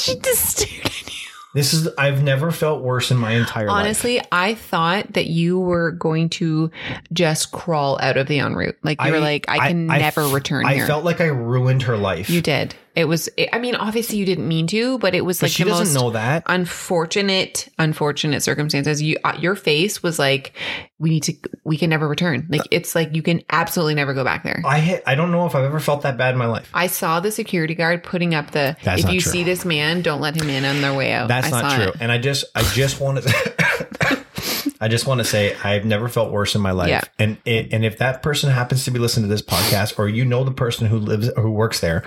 [0.00, 1.30] She just stare at you?
[1.52, 3.74] This is, I've never felt worse in my entire life.
[3.74, 6.70] Honestly, I thought that you were going to
[7.12, 8.76] just crawl out of the ONroute.
[8.84, 10.86] Like you were like, I can never f- return I here.
[10.86, 12.30] felt like I ruined her life.
[12.30, 12.76] you did.
[12.96, 13.28] It was.
[13.52, 15.94] I mean, obviously you didn't mean to, but it was but like she the doesn't
[15.94, 16.42] most know that.
[16.46, 19.00] unfortunate, unfortunate circumstances.
[19.00, 20.54] You, uh, your face was like,
[20.98, 22.46] we need to, we can never return.
[22.48, 24.62] Like it's like you can absolutely never go back there.
[24.66, 26.68] I hit, I don't know if I've ever felt that bad in my life.
[26.74, 28.76] I saw the security guard putting up the.
[28.82, 29.32] That's if you true.
[29.32, 31.28] see this man, don't let him in on their way out.
[31.28, 31.88] That's I not true.
[31.88, 31.96] it.
[32.00, 33.22] And I just, I just wanted.
[33.22, 33.54] to,
[34.80, 36.88] I just want to say I've never felt worse in my life.
[36.88, 37.02] Yeah.
[37.18, 40.24] And it, and if that person happens to be listening to this podcast, or you
[40.24, 42.04] know the person who lives who works there,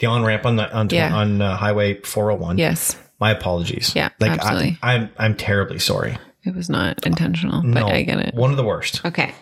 [0.00, 1.14] the on ramp on the on, Yeah.
[1.14, 2.58] on uh, Highway 401.
[2.58, 2.96] Yes.
[3.20, 3.92] My apologies.
[3.94, 4.78] Yeah, like absolutely.
[4.82, 6.16] I, I'm I'm terribly sorry.
[6.44, 8.34] It was not intentional, but no, I get it.
[8.34, 9.04] One of the worst.
[9.04, 9.34] Okay.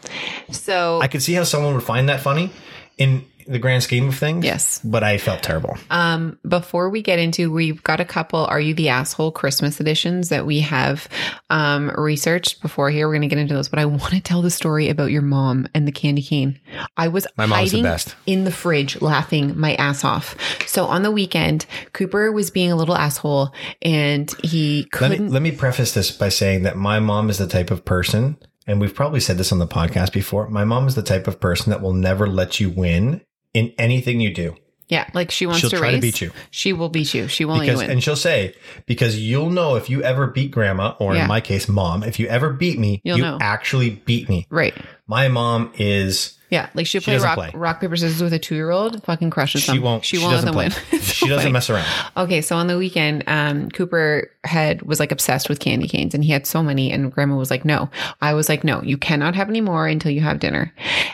[0.51, 2.51] So I could see how someone would find that funny
[2.97, 4.45] in the grand scheme of things.
[4.45, 4.81] Yes.
[4.85, 5.77] But I felt terrible.
[5.91, 10.29] Um, before we get into, we've got a couple "Are You the Asshole" Christmas editions
[10.29, 11.09] that we have
[11.51, 12.91] um, researched before.
[12.91, 15.11] Here, we're going to get into those, but I want to tell the story about
[15.11, 16.61] your mom and the candy cane.
[16.97, 18.15] I was My mom's the best.
[18.27, 20.37] in the fridge, laughing my ass off.
[20.67, 25.33] So on the weekend, Cooper was being a little asshole, and he Let me, couldn't.
[25.33, 28.81] let me preface this by saying that my mom is the type of person, and
[28.81, 30.49] we've probably said this on the podcast before.
[30.51, 33.23] My mom is the type of person that will never let you win
[33.55, 34.57] in anything you do.
[34.89, 36.31] yeah, like she wants She'll to try to beat you.
[36.51, 37.29] She will beat you.
[37.29, 38.55] She won't Because and she'll say
[38.87, 41.23] because you'll know if you ever beat grandma or Yeah.
[41.23, 43.39] in my case mom if you ever beat me You'll you know.
[43.41, 44.47] actually beat me.
[44.51, 44.75] right.
[45.07, 47.51] My mom is Yeah, like she'll She play rock, play.
[47.55, 49.03] rock paper scissors with a two year old.
[49.05, 49.83] Fucking crushes she them.
[49.83, 50.69] won't She won't let doesn't them play.
[50.69, 50.99] win.
[51.01, 51.53] It's she doesn't funny.
[51.53, 51.87] mess around.
[52.17, 56.25] Okay, so on the weekend, um, Cooper had was like obsessed with candy canes, and
[56.25, 56.91] he had so many.
[56.91, 57.91] And Grandma was like, "No."
[58.23, 60.73] I was like, "No, you cannot have any more until you have dinner."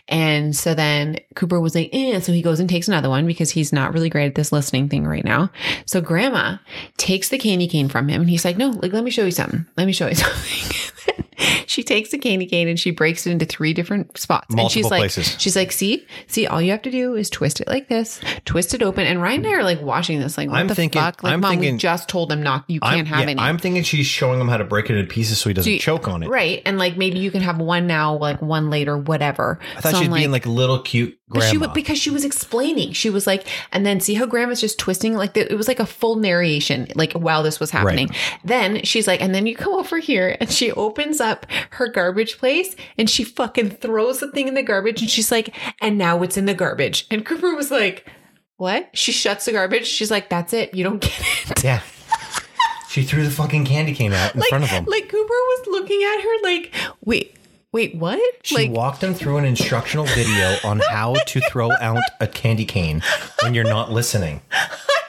[0.08, 3.50] And so then Cooper was like, "Eh." So he goes and takes another one because
[3.50, 5.50] he's not really great at this listening thing right now.
[5.86, 6.58] So Grandma
[6.96, 9.30] takes the candy cane from him, and he's like, "No, like let me show you
[9.32, 9.66] something.
[9.76, 10.80] Let me show you something."
[11.74, 14.46] She takes a candy cane and she breaks it into three different spots.
[14.54, 15.36] and she's Multiple like, places.
[15.40, 18.74] she's like, "See, see, all you have to do is twist it like this, twist
[18.74, 21.02] it open." And Ryan and I are like watching this, like, what I'm the thinking-
[21.02, 21.22] fuck?
[21.22, 22.64] Like, I'm mom, we just told him not.
[22.68, 23.40] You can't I'm, have yeah, any.
[23.40, 25.78] I'm thinking she's showing him how to break it into pieces so he doesn't you-
[25.78, 26.28] choke on it.
[26.28, 29.58] right, and like maybe you can have one now, like one later, whatever.
[29.76, 31.50] I thought So she'd I'm be in like little cute grandma.
[31.66, 32.92] she because she was explaining.
[32.92, 35.80] She was like, and then see how grandma's just twisting like the, it was like
[35.80, 38.10] a full narration, like while this was happening.
[38.44, 42.38] Then she's like, and then you come over here, and she opens up her garbage
[42.38, 46.22] place, and she fucking throws the thing in the garbage, and she's like, and now
[46.22, 47.06] it's in the garbage.
[47.10, 48.06] And Cooper was like,
[48.56, 48.88] what?
[48.96, 49.86] She shuts the garbage.
[49.86, 50.74] She's like, that's it.
[50.74, 51.64] You don't get it.
[51.64, 51.80] yeah.
[52.88, 54.84] she threw the fucking candy cane out in Like, front of him.
[54.84, 57.36] like Cooper was looking at her like, wait,
[57.74, 58.20] wait, what?
[58.44, 62.64] She like, walked him through an instructional video on how to throw out a candy
[62.64, 63.02] cane
[63.42, 64.40] when you're not listening.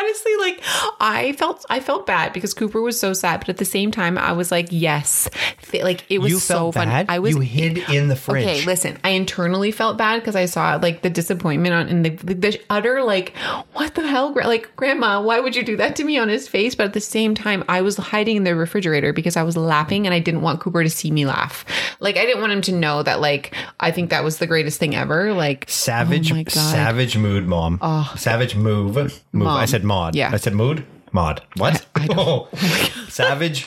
[0.00, 0.62] honestly like
[1.00, 4.18] I felt I felt bad because Cooper was so sad, but at the same time
[4.18, 5.28] I was like, yes,
[5.72, 6.88] like it was You so fun.
[6.88, 7.06] bad.
[7.08, 8.44] I was you hid in the fridge.
[8.44, 8.98] Okay, listen.
[9.04, 12.60] I internally felt bad because I saw like the disappointment on and the, the, the
[12.70, 13.34] utter like,
[13.72, 16.74] what the hell, like Grandma, why would you do that to me on his face?
[16.74, 20.06] But at the same time, I was hiding in the refrigerator because I was laughing
[20.06, 21.64] and I didn't want Cooper to see me laugh.
[22.00, 24.78] Like I didn't want him to know that like I think that was the greatest
[24.78, 25.32] thing ever.
[25.34, 27.78] Like Savage, Oh savage mood, mom.
[27.82, 28.12] Oh.
[28.16, 28.96] Savage move,
[29.32, 29.46] move.
[29.48, 30.14] I said mod.
[30.14, 30.30] Yeah.
[30.32, 31.42] I said mood, mod.
[31.56, 31.84] What?
[31.94, 32.48] I don't- Oh.
[33.08, 33.66] savage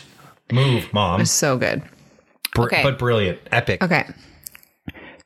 [0.52, 1.26] move, mom.
[1.26, 1.82] so good.
[2.56, 2.84] Br- okay.
[2.84, 3.84] But brilliant, epic.
[3.84, 4.06] Okay.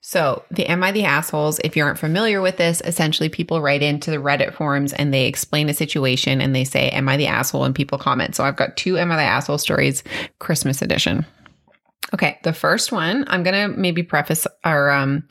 [0.01, 1.59] So, the Am I the Assholes?
[1.65, 5.25] If you aren't familiar with this, essentially people write into the Reddit forums and they
[5.25, 7.65] explain a situation and they say, Am I the asshole?
[7.65, 8.33] And people comment.
[8.33, 10.03] So, I've got two Am I the Asshole stories,
[10.39, 11.25] Christmas edition.
[12.13, 12.39] Okay.
[12.43, 15.27] The first one, I'm going to maybe preface or um,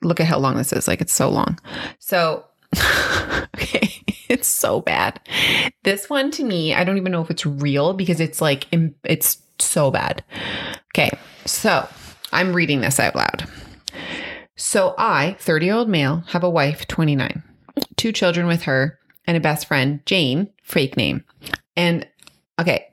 [0.00, 0.88] look at how long this is.
[0.88, 1.58] Like, it's so long.
[1.98, 2.46] So,
[3.56, 4.02] okay.
[4.28, 5.20] It's so bad.
[5.82, 8.66] This one to me, I don't even know if it's real because it's like,
[9.04, 10.24] it's so bad.
[10.94, 11.10] Okay.
[11.44, 11.88] So,
[12.32, 13.48] I'm reading this out loud.
[14.56, 17.42] So I, 30 year old male, have a wife, 29,
[17.96, 21.24] two children with her, and a best friend, Jane, fake name.
[21.76, 22.06] And
[22.60, 22.91] okay,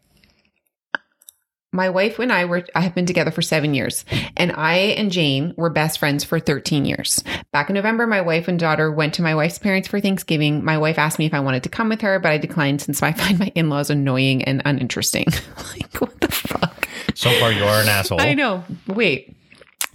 [1.80, 4.04] my wife and I were, I have been together for seven years,
[4.36, 7.24] and I and Jane were best friends for 13 years.
[7.54, 10.66] Back in November, my wife and daughter went to my wife's parents for Thanksgiving.
[10.66, 13.02] My wife asked me if I wanted to come with her, but I declined since
[13.02, 15.28] I find my in laws annoying and uninteresting.
[15.72, 16.90] like, what the fuck?
[17.16, 18.20] So far, you're an asshole.
[18.20, 18.66] I know.
[18.88, 19.38] Wait.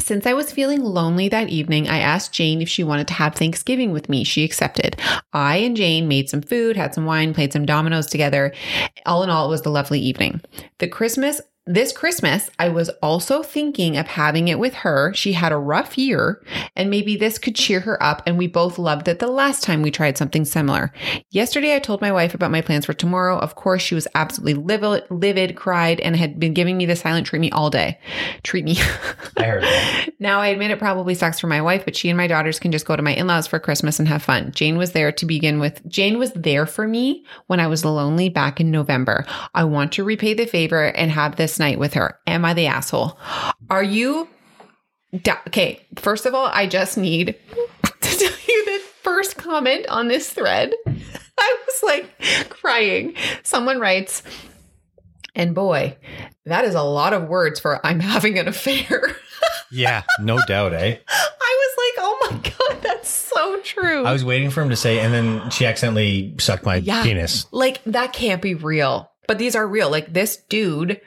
[0.01, 3.35] Since I was feeling lonely that evening, I asked Jane if she wanted to have
[3.35, 4.25] Thanksgiving with me.
[4.25, 4.97] She accepted.
[5.33, 8.53] I and Jane made some food, had some wine, played some dominoes together.
[9.07, 10.40] All in all, it was a lovely evening.
[10.79, 15.14] The Christmas this Christmas, I was also thinking of having it with her.
[15.14, 16.44] She had a rough year,
[16.77, 18.22] and maybe this could cheer her up.
[18.27, 20.92] And we both loved it the last time we tried something similar.
[21.31, 23.38] Yesterday, I told my wife about my plans for tomorrow.
[23.38, 27.27] Of course, she was absolutely livid, livid cried, and had been giving me the silent
[27.27, 27.98] treat me all day.
[28.42, 28.77] Treat me.
[29.38, 30.11] I heard that.
[30.18, 32.72] Now, I admit it probably sucks for my wife, but she and my daughters can
[32.72, 34.53] just go to my in laws for Christmas and have fun.
[34.53, 35.87] Jane was there to begin with.
[35.88, 39.24] Jane was there for me when I was lonely back in November.
[39.55, 42.19] I want to repay the favor and have this night with her.
[42.27, 43.19] Am I the asshole?
[43.71, 44.29] Are you.
[45.23, 47.27] Da- okay, first of all, I just need
[48.01, 50.73] to tell you the first comment on this thread.
[51.38, 53.14] I was like crying.
[53.45, 54.23] Someone writes,
[55.37, 55.97] and boy,
[56.47, 59.17] that is a lot of words for I'm having an affair.
[59.71, 60.97] Yeah, no doubt, eh?
[61.09, 64.05] I was like, oh my God, that's so true.
[64.05, 67.03] I was waiting for him to say, and then she accidentally sucked my Yeah.
[67.03, 67.47] penis.
[67.51, 69.11] like, that can't be real.
[69.27, 69.90] But these are real.
[69.90, 71.01] Like, this dude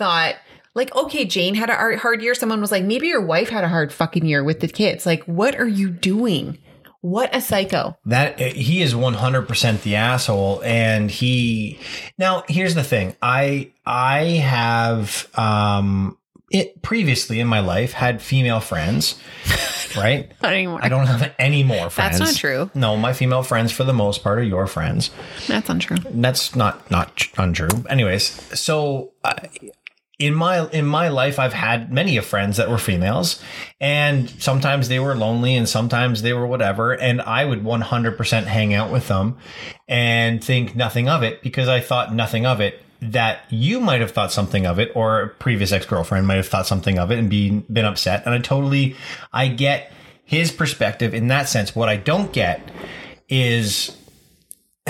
[0.00, 0.34] thought,
[0.74, 2.34] Like, okay, Jane had a hard- year.
[2.34, 5.04] Someone was like, maybe your wife had a hard fucking year with the kids.
[5.04, 6.58] Like, what are you doing?
[7.02, 7.96] What a psycho.
[8.06, 11.78] That he is 100% the asshole and he
[12.18, 13.16] Now, here's the thing.
[13.22, 16.16] I I have um
[16.52, 19.14] it previously in my life had female friends,
[19.96, 20.30] right?
[20.42, 20.80] Not anymore.
[20.82, 22.18] I don't have any more friends.
[22.18, 22.70] That's not true.
[22.74, 25.10] No, my female friends for the most part are your friends.
[25.48, 25.96] That's untrue.
[26.10, 27.70] That's not not untrue.
[27.88, 28.24] Anyways,
[28.60, 29.34] so uh,
[30.20, 33.42] in my in my life, I've had many of friends that were females,
[33.80, 36.92] and sometimes they were lonely, and sometimes they were whatever.
[36.92, 39.38] And I would one hundred percent hang out with them,
[39.88, 42.80] and think nothing of it because I thought nothing of it.
[43.02, 46.48] That you might have thought something of it, or a previous ex girlfriend might have
[46.48, 48.26] thought something of it and been been upset.
[48.26, 48.94] And I totally,
[49.32, 49.90] I get
[50.26, 51.74] his perspective in that sense.
[51.74, 52.60] What I don't get
[53.30, 53.96] is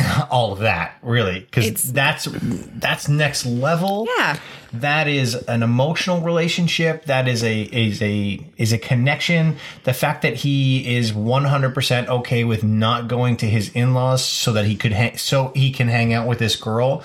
[0.30, 4.38] all of that really because that's that's next level Yeah.
[4.74, 10.22] that is an emotional relationship that is a is a is a connection the fact
[10.22, 14.92] that he is 100% okay with not going to his in-laws so that he could
[14.92, 17.02] hang, so he can hang out with this girl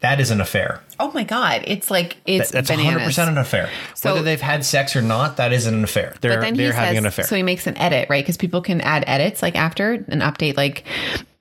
[0.00, 1.62] that is an affair Oh my God.
[1.66, 3.16] It's like, it's that's bananas.
[3.16, 6.34] 100% an affair So- whether they've had sex or not that is an affair they're
[6.36, 8.22] But then they're he having says, an affair so he makes an edit, right?
[8.22, 10.84] Because people can add edits like after an update, like,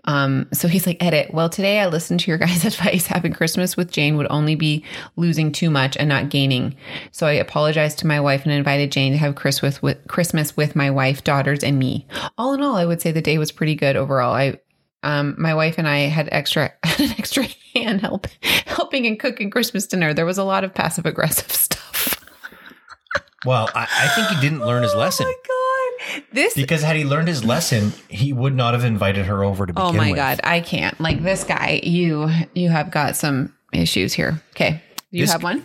[0.10, 1.32] um, so he's like, edit.
[1.36, 3.06] Well, today I listened to your guys' advice.
[3.06, 4.84] Having Christmas with Jane would only be
[5.18, 6.76] losing too much and not gaining.
[7.12, 10.76] So I apologized to my wife and invited Jane to have Chris with, Christmas with
[10.76, 12.08] my wife, daughters, and me.
[12.40, 14.34] All in all, I would say the day was pretty good overall.
[14.34, 14.60] I,
[15.04, 17.46] um, my wife and I had extra, had an extra
[17.76, 18.26] hand help,
[18.66, 20.16] helping and cooking Christmas dinner.
[20.16, 22.16] There was a lot of passive aggressive stuff.
[23.46, 25.59] well I, I think he didn't learn his lesson Oh my God.
[26.32, 29.74] This Because had he learned his lesson, he would not have invited her over to
[29.74, 30.16] begin Oh my with.
[30.18, 31.00] god, I can't.
[31.00, 34.42] Like this guy, you you have got some issues here.
[34.52, 34.82] Okay.
[35.12, 35.64] You This- have one?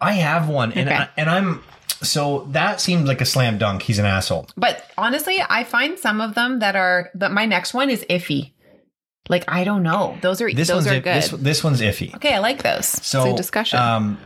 [0.00, 0.98] I have one, and Okay.
[0.98, 1.62] I, and I'm
[2.02, 3.82] so that seems like a slam dunk.
[3.82, 4.48] He's an asshole.
[4.56, 8.52] But honestly, I find some of them that are but my next one is iffy.
[9.28, 10.18] Like I don't know.
[10.20, 11.16] Those are This those one's are i- good.
[11.16, 12.14] This, this one's iffy.
[12.16, 12.86] okay, I like those.
[12.86, 13.78] So it's a discussion.
[13.78, 14.18] Um,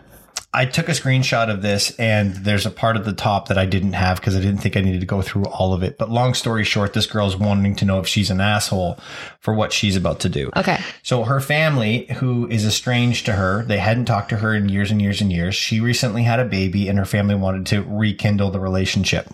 [0.52, 3.66] I took a screenshot of this, and there's a part at the top that I
[3.66, 5.98] didn't have because I didn't think I needed to go through all of it.
[5.98, 8.98] But long story short, this girl's wanting to know if she's an asshole
[9.40, 10.50] for what she's about to do.
[10.56, 10.78] okay.
[11.02, 14.90] So her family, who is estranged to her, they hadn't talked to her in years
[14.90, 15.54] and years and years.
[15.54, 19.28] She recently had a baby, and her family wanted to rekindle the relationship.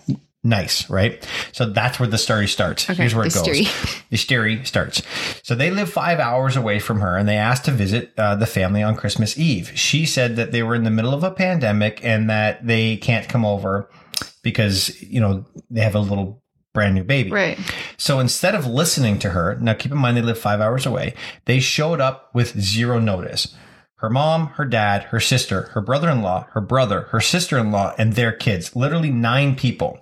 [0.45, 1.27] Nice, right?
[1.53, 2.87] So that's where the story starts.
[2.87, 3.41] Okay, Here's where it goes.
[3.41, 3.65] story.
[4.11, 5.01] The story starts.
[5.41, 8.45] So they live five hours away from her, and they asked to visit uh, the
[8.45, 9.71] family on Christmas Eve.
[9.73, 13.27] She said that they were in the middle of a pandemic and that they can't
[13.27, 13.89] come over
[14.43, 17.31] because you know they have a little brand new baby.
[17.31, 17.57] Right.
[17.97, 21.15] So instead of listening to her, now keep in mind they live five hours away,
[21.45, 23.55] they showed up with zero notice.
[23.95, 27.71] Her mom, her dad, her sister, her brother in law, her brother, her sister in
[27.71, 29.97] law, and their kids literally nine people.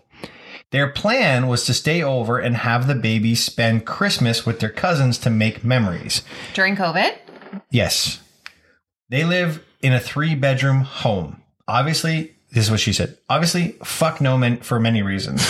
[0.74, 5.20] Their plan was to stay over and have the baby spend Christmas with their cousins
[5.20, 6.24] to make memories.
[6.56, 7.16] During COVID?
[7.70, 8.22] Yes.
[9.08, 11.44] They live in a three bedroom home.
[11.68, 13.20] Obviously, this is what she said.
[13.30, 15.46] Obviously, fuck no man for many reasons.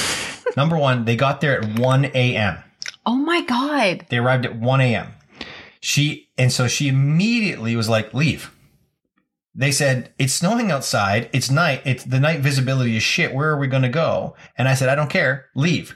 [0.57, 2.57] Number one, they got there at 1 a.m.
[3.05, 4.05] Oh my god.
[4.09, 5.13] They arrived at 1 a.m.
[5.79, 8.53] She, and so she immediately was like, leave.
[9.55, 11.29] They said, it's snowing outside.
[11.31, 11.81] It's night.
[11.85, 13.33] It's the night visibility is shit.
[13.33, 14.35] Where are we going to go?
[14.57, 15.45] And I said, I don't care.
[15.55, 15.95] Leave.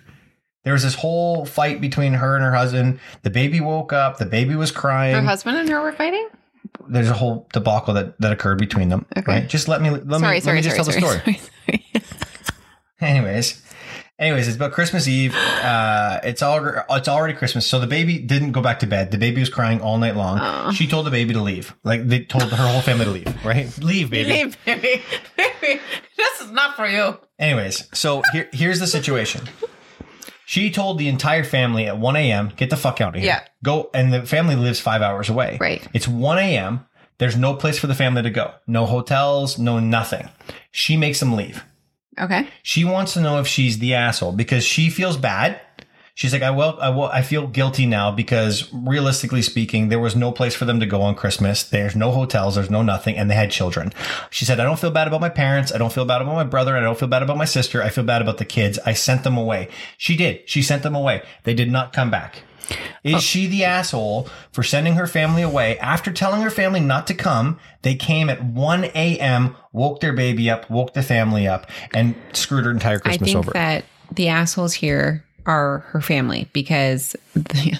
[0.63, 2.99] There was this whole fight between her and her husband.
[3.23, 4.17] The baby woke up.
[4.17, 6.27] The baby was crying Her husband and her were fighting?
[6.89, 9.05] there's a whole debacle that, that occurred between them.
[9.17, 9.31] Okay.
[9.31, 9.47] Right?
[9.47, 12.03] Just let me let sorry, me sorry, let me just sorry, tell the story.
[13.01, 13.61] Anyways,
[14.19, 15.35] anyways, it's about Christmas Eve.
[15.67, 19.11] Uh, it's all it's already Christmas, so the baby didn't go back to bed.
[19.11, 20.39] The baby was crying all night long.
[20.41, 20.71] Oh.
[20.71, 21.75] She told the baby to leave.
[21.83, 23.45] Like they told her whole family to leave.
[23.45, 23.77] Right?
[23.79, 24.31] Leave, baby.
[24.31, 25.03] Leave, baby.
[25.35, 25.81] Baby,
[26.15, 27.17] this is not for you.
[27.37, 29.41] Anyways, so here here's the situation.
[30.45, 33.25] She told the entire family at 1 a.m., get the fuck out of here.
[33.25, 33.43] Yeah.
[33.63, 33.89] Go.
[33.93, 35.57] And the family lives five hours away.
[35.59, 35.85] Right.
[35.93, 36.85] It's 1 a.m.
[37.17, 38.53] There's no place for the family to go.
[38.65, 40.29] No hotels, no nothing.
[40.71, 41.65] She makes them leave.
[42.19, 42.47] Okay.
[42.63, 45.61] She wants to know if she's the asshole because she feels bad.
[46.15, 50.15] She's like, I will, I will, I feel guilty now because realistically speaking, there was
[50.15, 51.61] no place for them to go on Christmas.
[51.61, 53.93] There's no hotels, there's no nothing, and they had children.
[54.31, 55.71] She said, I don't feel bad about my parents.
[55.71, 56.75] I don't feel bad about my brother.
[56.75, 57.83] I don't feel bad about my sister.
[57.83, 58.79] I feel bad about the kids.
[58.83, 59.69] I sent them away.
[59.99, 60.49] She did.
[60.49, 61.21] She sent them away.
[61.43, 62.41] They did not come back.
[63.03, 63.19] Is oh.
[63.19, 67.59] she the asshole for sending her family away after telling her family not to come?
[67.81, 72.65] They came at 1 a.m., woke their baby up, woke the family up, and screwed
[72.65, 73.21] her entire Christmas.
[73.21, 73.51] I think over.
[73.51, 77.15] that the assholes here are her family because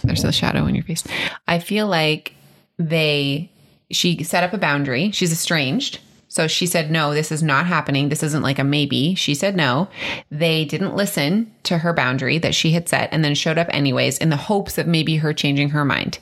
[0.04, 1.04] there's a shadow on your face.
[1.48, 2.34] I feel like
[2.78, 3.52] they
[3.92, 5.12] she set up a boundary.
[5.12, 6.00] She's estranged.
[6.30, 8.10] So she said, no, this is not happening.
[8.10, 9.16] This isn't like a maybe.
[9.16, 9.88] She said no.
[10.30, 14.18] They didn't listen to her boundary that she had set and then showed up anyways
[14.18, 16.20] in the hopes of maybe her changing her mind.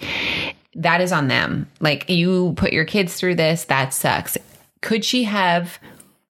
[0.76, 1.68] That is on them.
[1.80, 4.38] Like you put your kids through this, that sucks.
[4.82, 5.80] Could she have,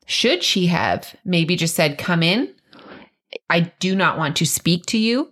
[0.06, 2.54] should she have maybe just said, come in?
[3.50, 5.32] I do not want to speak to you.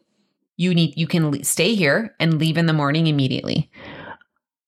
[0.58, 3.72] You need, you can stay here and leave in the morning immediately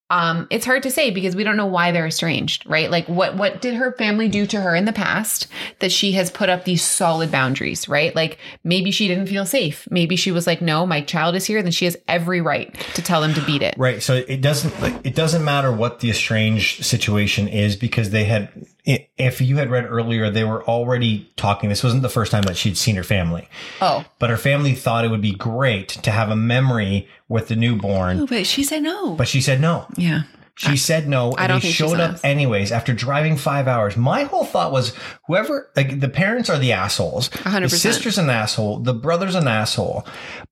[0.10, 2.92] um it's hard to say because we don't know why they're estranged right?
[2.92, 5.48] Like what what did her family do to her in the past
[5.80, 8.16] that she has put up these solid boundaries right?
[8.16, 9.88] Like maybe she didn't feel safe.
[9.90, 13.02] Maybe she was like no my child is here then she has every right to
[13.02, 13.76] tell them to beat it.
[13.78, 14.02] Right.
[14.02, 14.74] So it doesn't
[15.06, 18.50] it doesn't matter what the estranged situation is because they had
[18.86, 22.58] if you had read earlier they were already talking this wasn't the first time that
[22.58, 23.48] she'd seen her family.
[23.82, 24.06] oh.
[24.20, 28.26] But her family thought it would be great to have a memory with the newborn,
[28.26, 29.16] but she said no.
[29.16, 29.88] But she said no.
[29.98, 30.24] yeah.
[30.58, 33.98] She said no, and don't they think she's showed up anyways after driving five hours.
[33.98, 34.94] My whole thought was
[35.28, 39.50] whoever, like the parents are the assholes, hundred the sister's an asshole, the brother's an
[39.50, 40.08] asshole.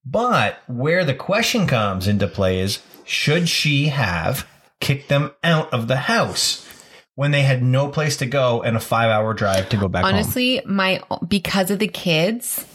[0.06, 4.46] But where the question comes into play is should she have
[4.82, 6.68] kicked them out of the house
[7.16, 10.03] when they had no place to go and a five hour drive to go back
[10.03, 10.14] home?
[10.14, 12.66] honestly my because of the kids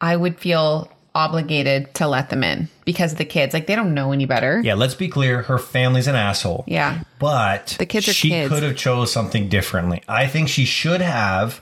[0.00, 3.92] i would feel obligated to let them in because of the kids like they don't
[3.94, 5.42] know any better Yeah, let's be clear.
[5.42, 6.62] Her family's an asshole.
[6.68, 8.48] yeah but The kids are she kids.
[8.48, 10.02] could have chose something differently.
[10.06, 11.60] I think she should have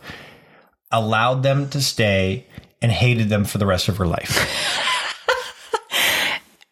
[0.92, 2.46] allowed them to stay
[2.82, 4.36] and hated them for the rest of her life.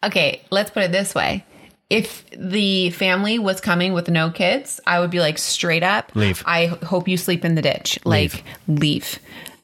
[0.03, 1.43] Okay, let's put it this way.
[1.89, 6.43] If the family was coming with no kids, I would be like straight up, Leave.
[6.45, 7.97] I hope you sleep in the ditch.
[8.03, 9.19] Like leave.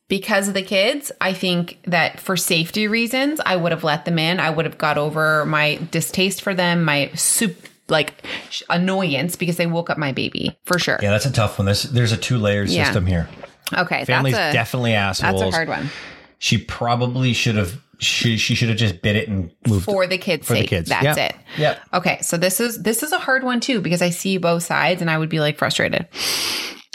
[0.07, 4.19] Because of the kids, I think that for safety reasons, I would have let them
[4.19, 4.39] in.
[4.39, 7.57] I would have got over my distaste for them, my soup
[7.89, 8.13] like
[8.49, 10.99] sh- annoyance because they woke up my baby for sure.
[11.01, 11.65] Yeah, that's a tough one.
[11.65, 12.85] There's there's a two layer Yeah.
[12.85, 13.27] system here.
[13.73, 15.41] Okay, Family's that's a definitely assholes.
[15.41, 15.89] that's a hard one
[16.37, 20.17] She probably should have she she should have just bit it and moved for the
[20.17, 20.69] kids' for the sake.
[20.69, 20.89] kids.
[20.89, 21.25] That's Yeah.
[21.25, 21.35] it.
[21.57, 21.79] Yep.
[21.93, 25.01] Okay, so this is this is a hard one too because I see both sides
[25.01, 26.07] and I would be like frustrated.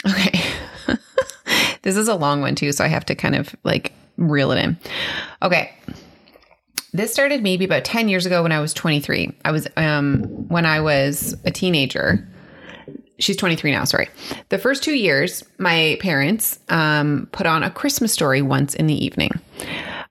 [0.07, 0.39] Okay.
[1.81, 4.57] this is a long one too, so I have to kind of like reel it
[4.63, 4.77] in.
[5.41, 5.73] Okay.
[6.91, 9.31] This started maybe about 10 years ago when I was 23.
[9.45, 12.27] I was um when I was a teenager.
[13.19, 14.07] She's 23 now, sorry.
[14.47, 19.05] The first 2 years, my parents um put on a Christmas story once in the
[19.05, 19.31] evening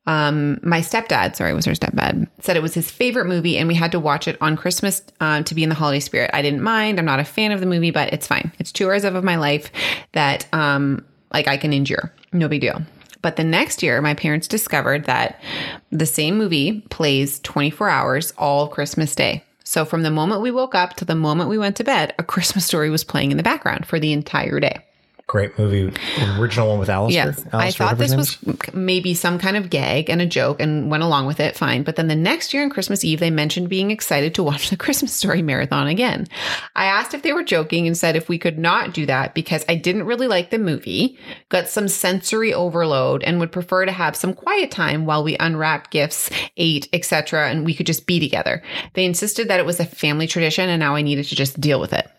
[0.09, 3.75] um, my stepdad, sorry, was her stepdad, said it was his favorite movie and we
[3.75, 6.31] had to watch it on Christmas um, to be in the holiday spirit.
[6.33, 6.99] I didn't mind.
[6.99, 8.51] I'm not a fan of the movie, but it's fine.
[8.59, 9.71] It's two hours of my life
[10.13, 12.11] that um, like I can endure.
[12.33, 12.81] No big deal.
[13.21, 15.43] But the next year, my parents discovered that
[15.91, 19.45] the same movie plays 24 hours all Christmas Day.
[19.63, 22.23] So from the moment we woke up to the moment we went to bed, a
[22.23, 24.87] Christmas story was playing in the background for the entire day.
[25.29, 25.93] Great movie.
[26.39, 27.27] Original one with Alistair.
[27.27, 28.39] Yes, I thought this was
[28.73, 31.83] maybe some kind of gag and a joke and went along with it fine.
[31.83, 34.77] But then the next year on Christmas Eve, they mentioned being excited to watch the
[34.79, 36.27] Christmas Story marathon again.
[36.75, 39.67] I asked if they were joking and said if we could not do that because
[39.69, 41.19] I didn't really like the movie,
[41.51, 45.91] got some sensory overload, and would prefer to have some quiet time while we unwrapped
[45.91, 48.63] gifts, ate, etc., and we could just be together.
[48.95, 51.81] They insisted that it was a family tradition, and now I needed to just deal
[51.81, 52.11] with it.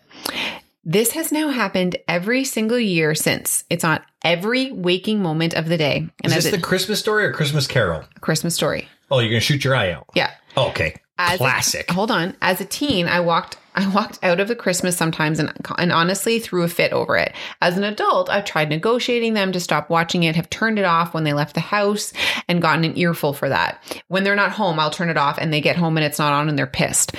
[0.84, 3.64] This has now happened every single year since.
[3.68, 6.08] It's on every waking moment of the day.
[6.24, 8.04] And Is this a the Christmas story or Christmas Carol?
[8.20, 8.88] Christmas story.
[9.10, 10.06] Oh, you're gonna shoot your eye out.
[10.14, 10.30] Yeah.
[10.56, 10.96] Okay.
[11.18, 11.90] As a- Classic.
[11.90, 12.34] hold on.
[12.40, 16.38] As a teen, I walked I walked out of the Christmas sometimes and, and honestly
[16.38, 17.32] threw a fit over it.
[17.60, 21.14] As an adult, I've tried negotiating them to stop watching it, have turned it off
[21.14, 22.12] when they left the house,
[22.48, 23.82] and gotten an earful for that.
[24.08, 26.32] When they're not home, I'll turn it off and they get home and it's not
[26.32, 27.14] on and they're pissed.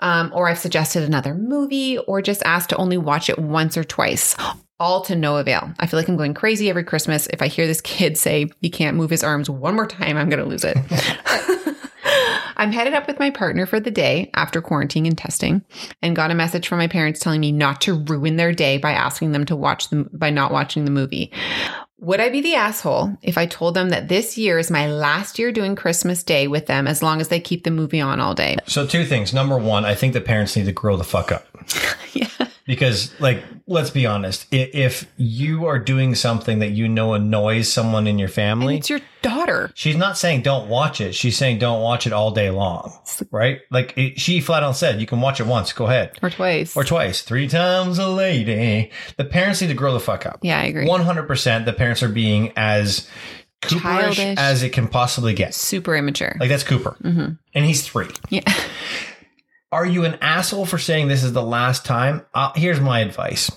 [0.00, 3.84] Um, or I've suggested another movie or just asked to only watch it once or
[3.84, 4.36] twice.
[4.80, 5.72] All to no avail.
[5.80, 7.26] I feel like I'm going crazy every Christmas.
[7.28, 10.28] If I hear this kid say he can't move his arms one more time, I'm
[10.28, 10.76] going to lose it.
[12.58, 15.62] I'm headed up with my partner for the day after quarantine and testing,
[16.02, 18.92] and got a message from my parents telling me not to ruin their day by
[18.92, 21.32] asking them to watch them by not watching the movie.
[22.00, 25.38] Would I be the asshole if I told them that this year is my last
[25.38, 28.34] year doing Christmas Day with them as long as they keep the movie on all
[28.34, 28.56] day?
[28.66, 29.34] So two things.
[29.34, 31.46] Number one, I think the parents need to grow the fuck up.
[32.12, 32.28] yeah.
[32.68, 34.46] Because, like, let's be honest.
[34.52, 39.00] If you are doing something that you know annoys someone in your family, It's your
[39.22, 39.70] daughter.
[39.74, 41.14] she's not saying don't watch it.
[41.14, 42.92] She's saying don't watch it all day long,
[43.30, 43.60] right?
[43.70, 45.72] Like it, she flat out said, you can watch it once.
[45.72, 46.18] Go ahead.
[46.22, 46.76] Or twice.
[46.76, 48.90] Or twice, three times a lady.
[49.16, 50.40] The parents need to grow the fuck up.
[50.42, 50.86] Yeah, I agree.
[50.86, 51.64] One hundred percent.
[51.64, 53.08] The parents are being as
[53.62, 53.80] Cooperish
[54.14, 54.38] Childish.
[54.38, 55.54] as it can possibly get.
[55.54, 56.36] Super immature.
[56.38, 57.32] Like that's Cooper, Mm-hmm.
[57.54, 58.08] and he's three.
[58.28, 58.42] yeah.
[59.70, 62.24] Are you an asshole for saying this is the last time?
[62.34, 63.50] Uh, here's my advice.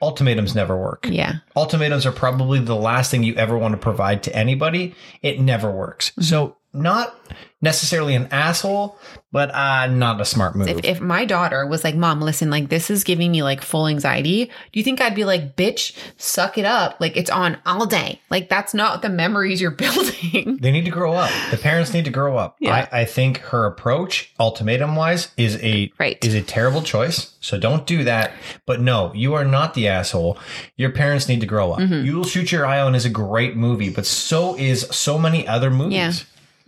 [0.00, 1.06] ultimatums never work.
[1.10, 1.36] Yeah.
[1.56, 4.94] Ultimatums are probably the last thing you ever want to provide to anybody.
[5.22, 6.12] It never works.
[6.20, 7.18] So, not
[7.60, 8.96] necessarily an asshole,
[9.32, 10.68] but uh, not a smart move.
[10.68, 13.88] If, if my daughter was like, Mom, listen, like this is giving me like full
[13.88, 17.00] anxiety, do you think I'd be like, bitch, suck it up?
[17.00, 18.20] Like it's on all day.
[18.30, 20.58] Like that's not the memories you're building.
[20.60, 21.32] They need to grow up.
[21.50, 22.56] The parents need to grow up.
[22.60, 22.86] Yeah.
[22.92, 26.22] I, I think her approach, ultimatum wise, is a Right.
[26.24, 27.34] is a terrible choice.
[27.40, 28.32] So don't do that.
[28.66, 30.38] But no, you are not the asshole.
[30.76, 31.80] Your parents need to grow up.
[31.80, 32.06] Mm-hmm.
[32.06, 35.46] You will shoot your eye on is a great movie, but so is so many
[35.48, 35.96] other movies.
[35.96, 36.12] Yeah.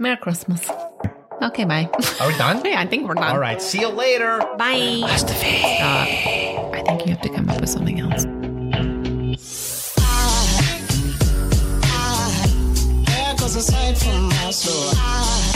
[0.01, 0.67] Merry Christmas.
[1.43, 1.87] Okay, bye.
[2.21, 2.63] Are we done?
[2.65, 3.33] yeah, I think we're done.
[3.33, 3.61] All right.
[3.61, 4.39] See you later.
[4.57, 5.05] Bye.
[5.19, 5.31] Stop.
[5.31, 6.07] Uh,
[6.73, 8.25] I think you have to come up with something else.
[13.05, 15.50] There goes a from my soul.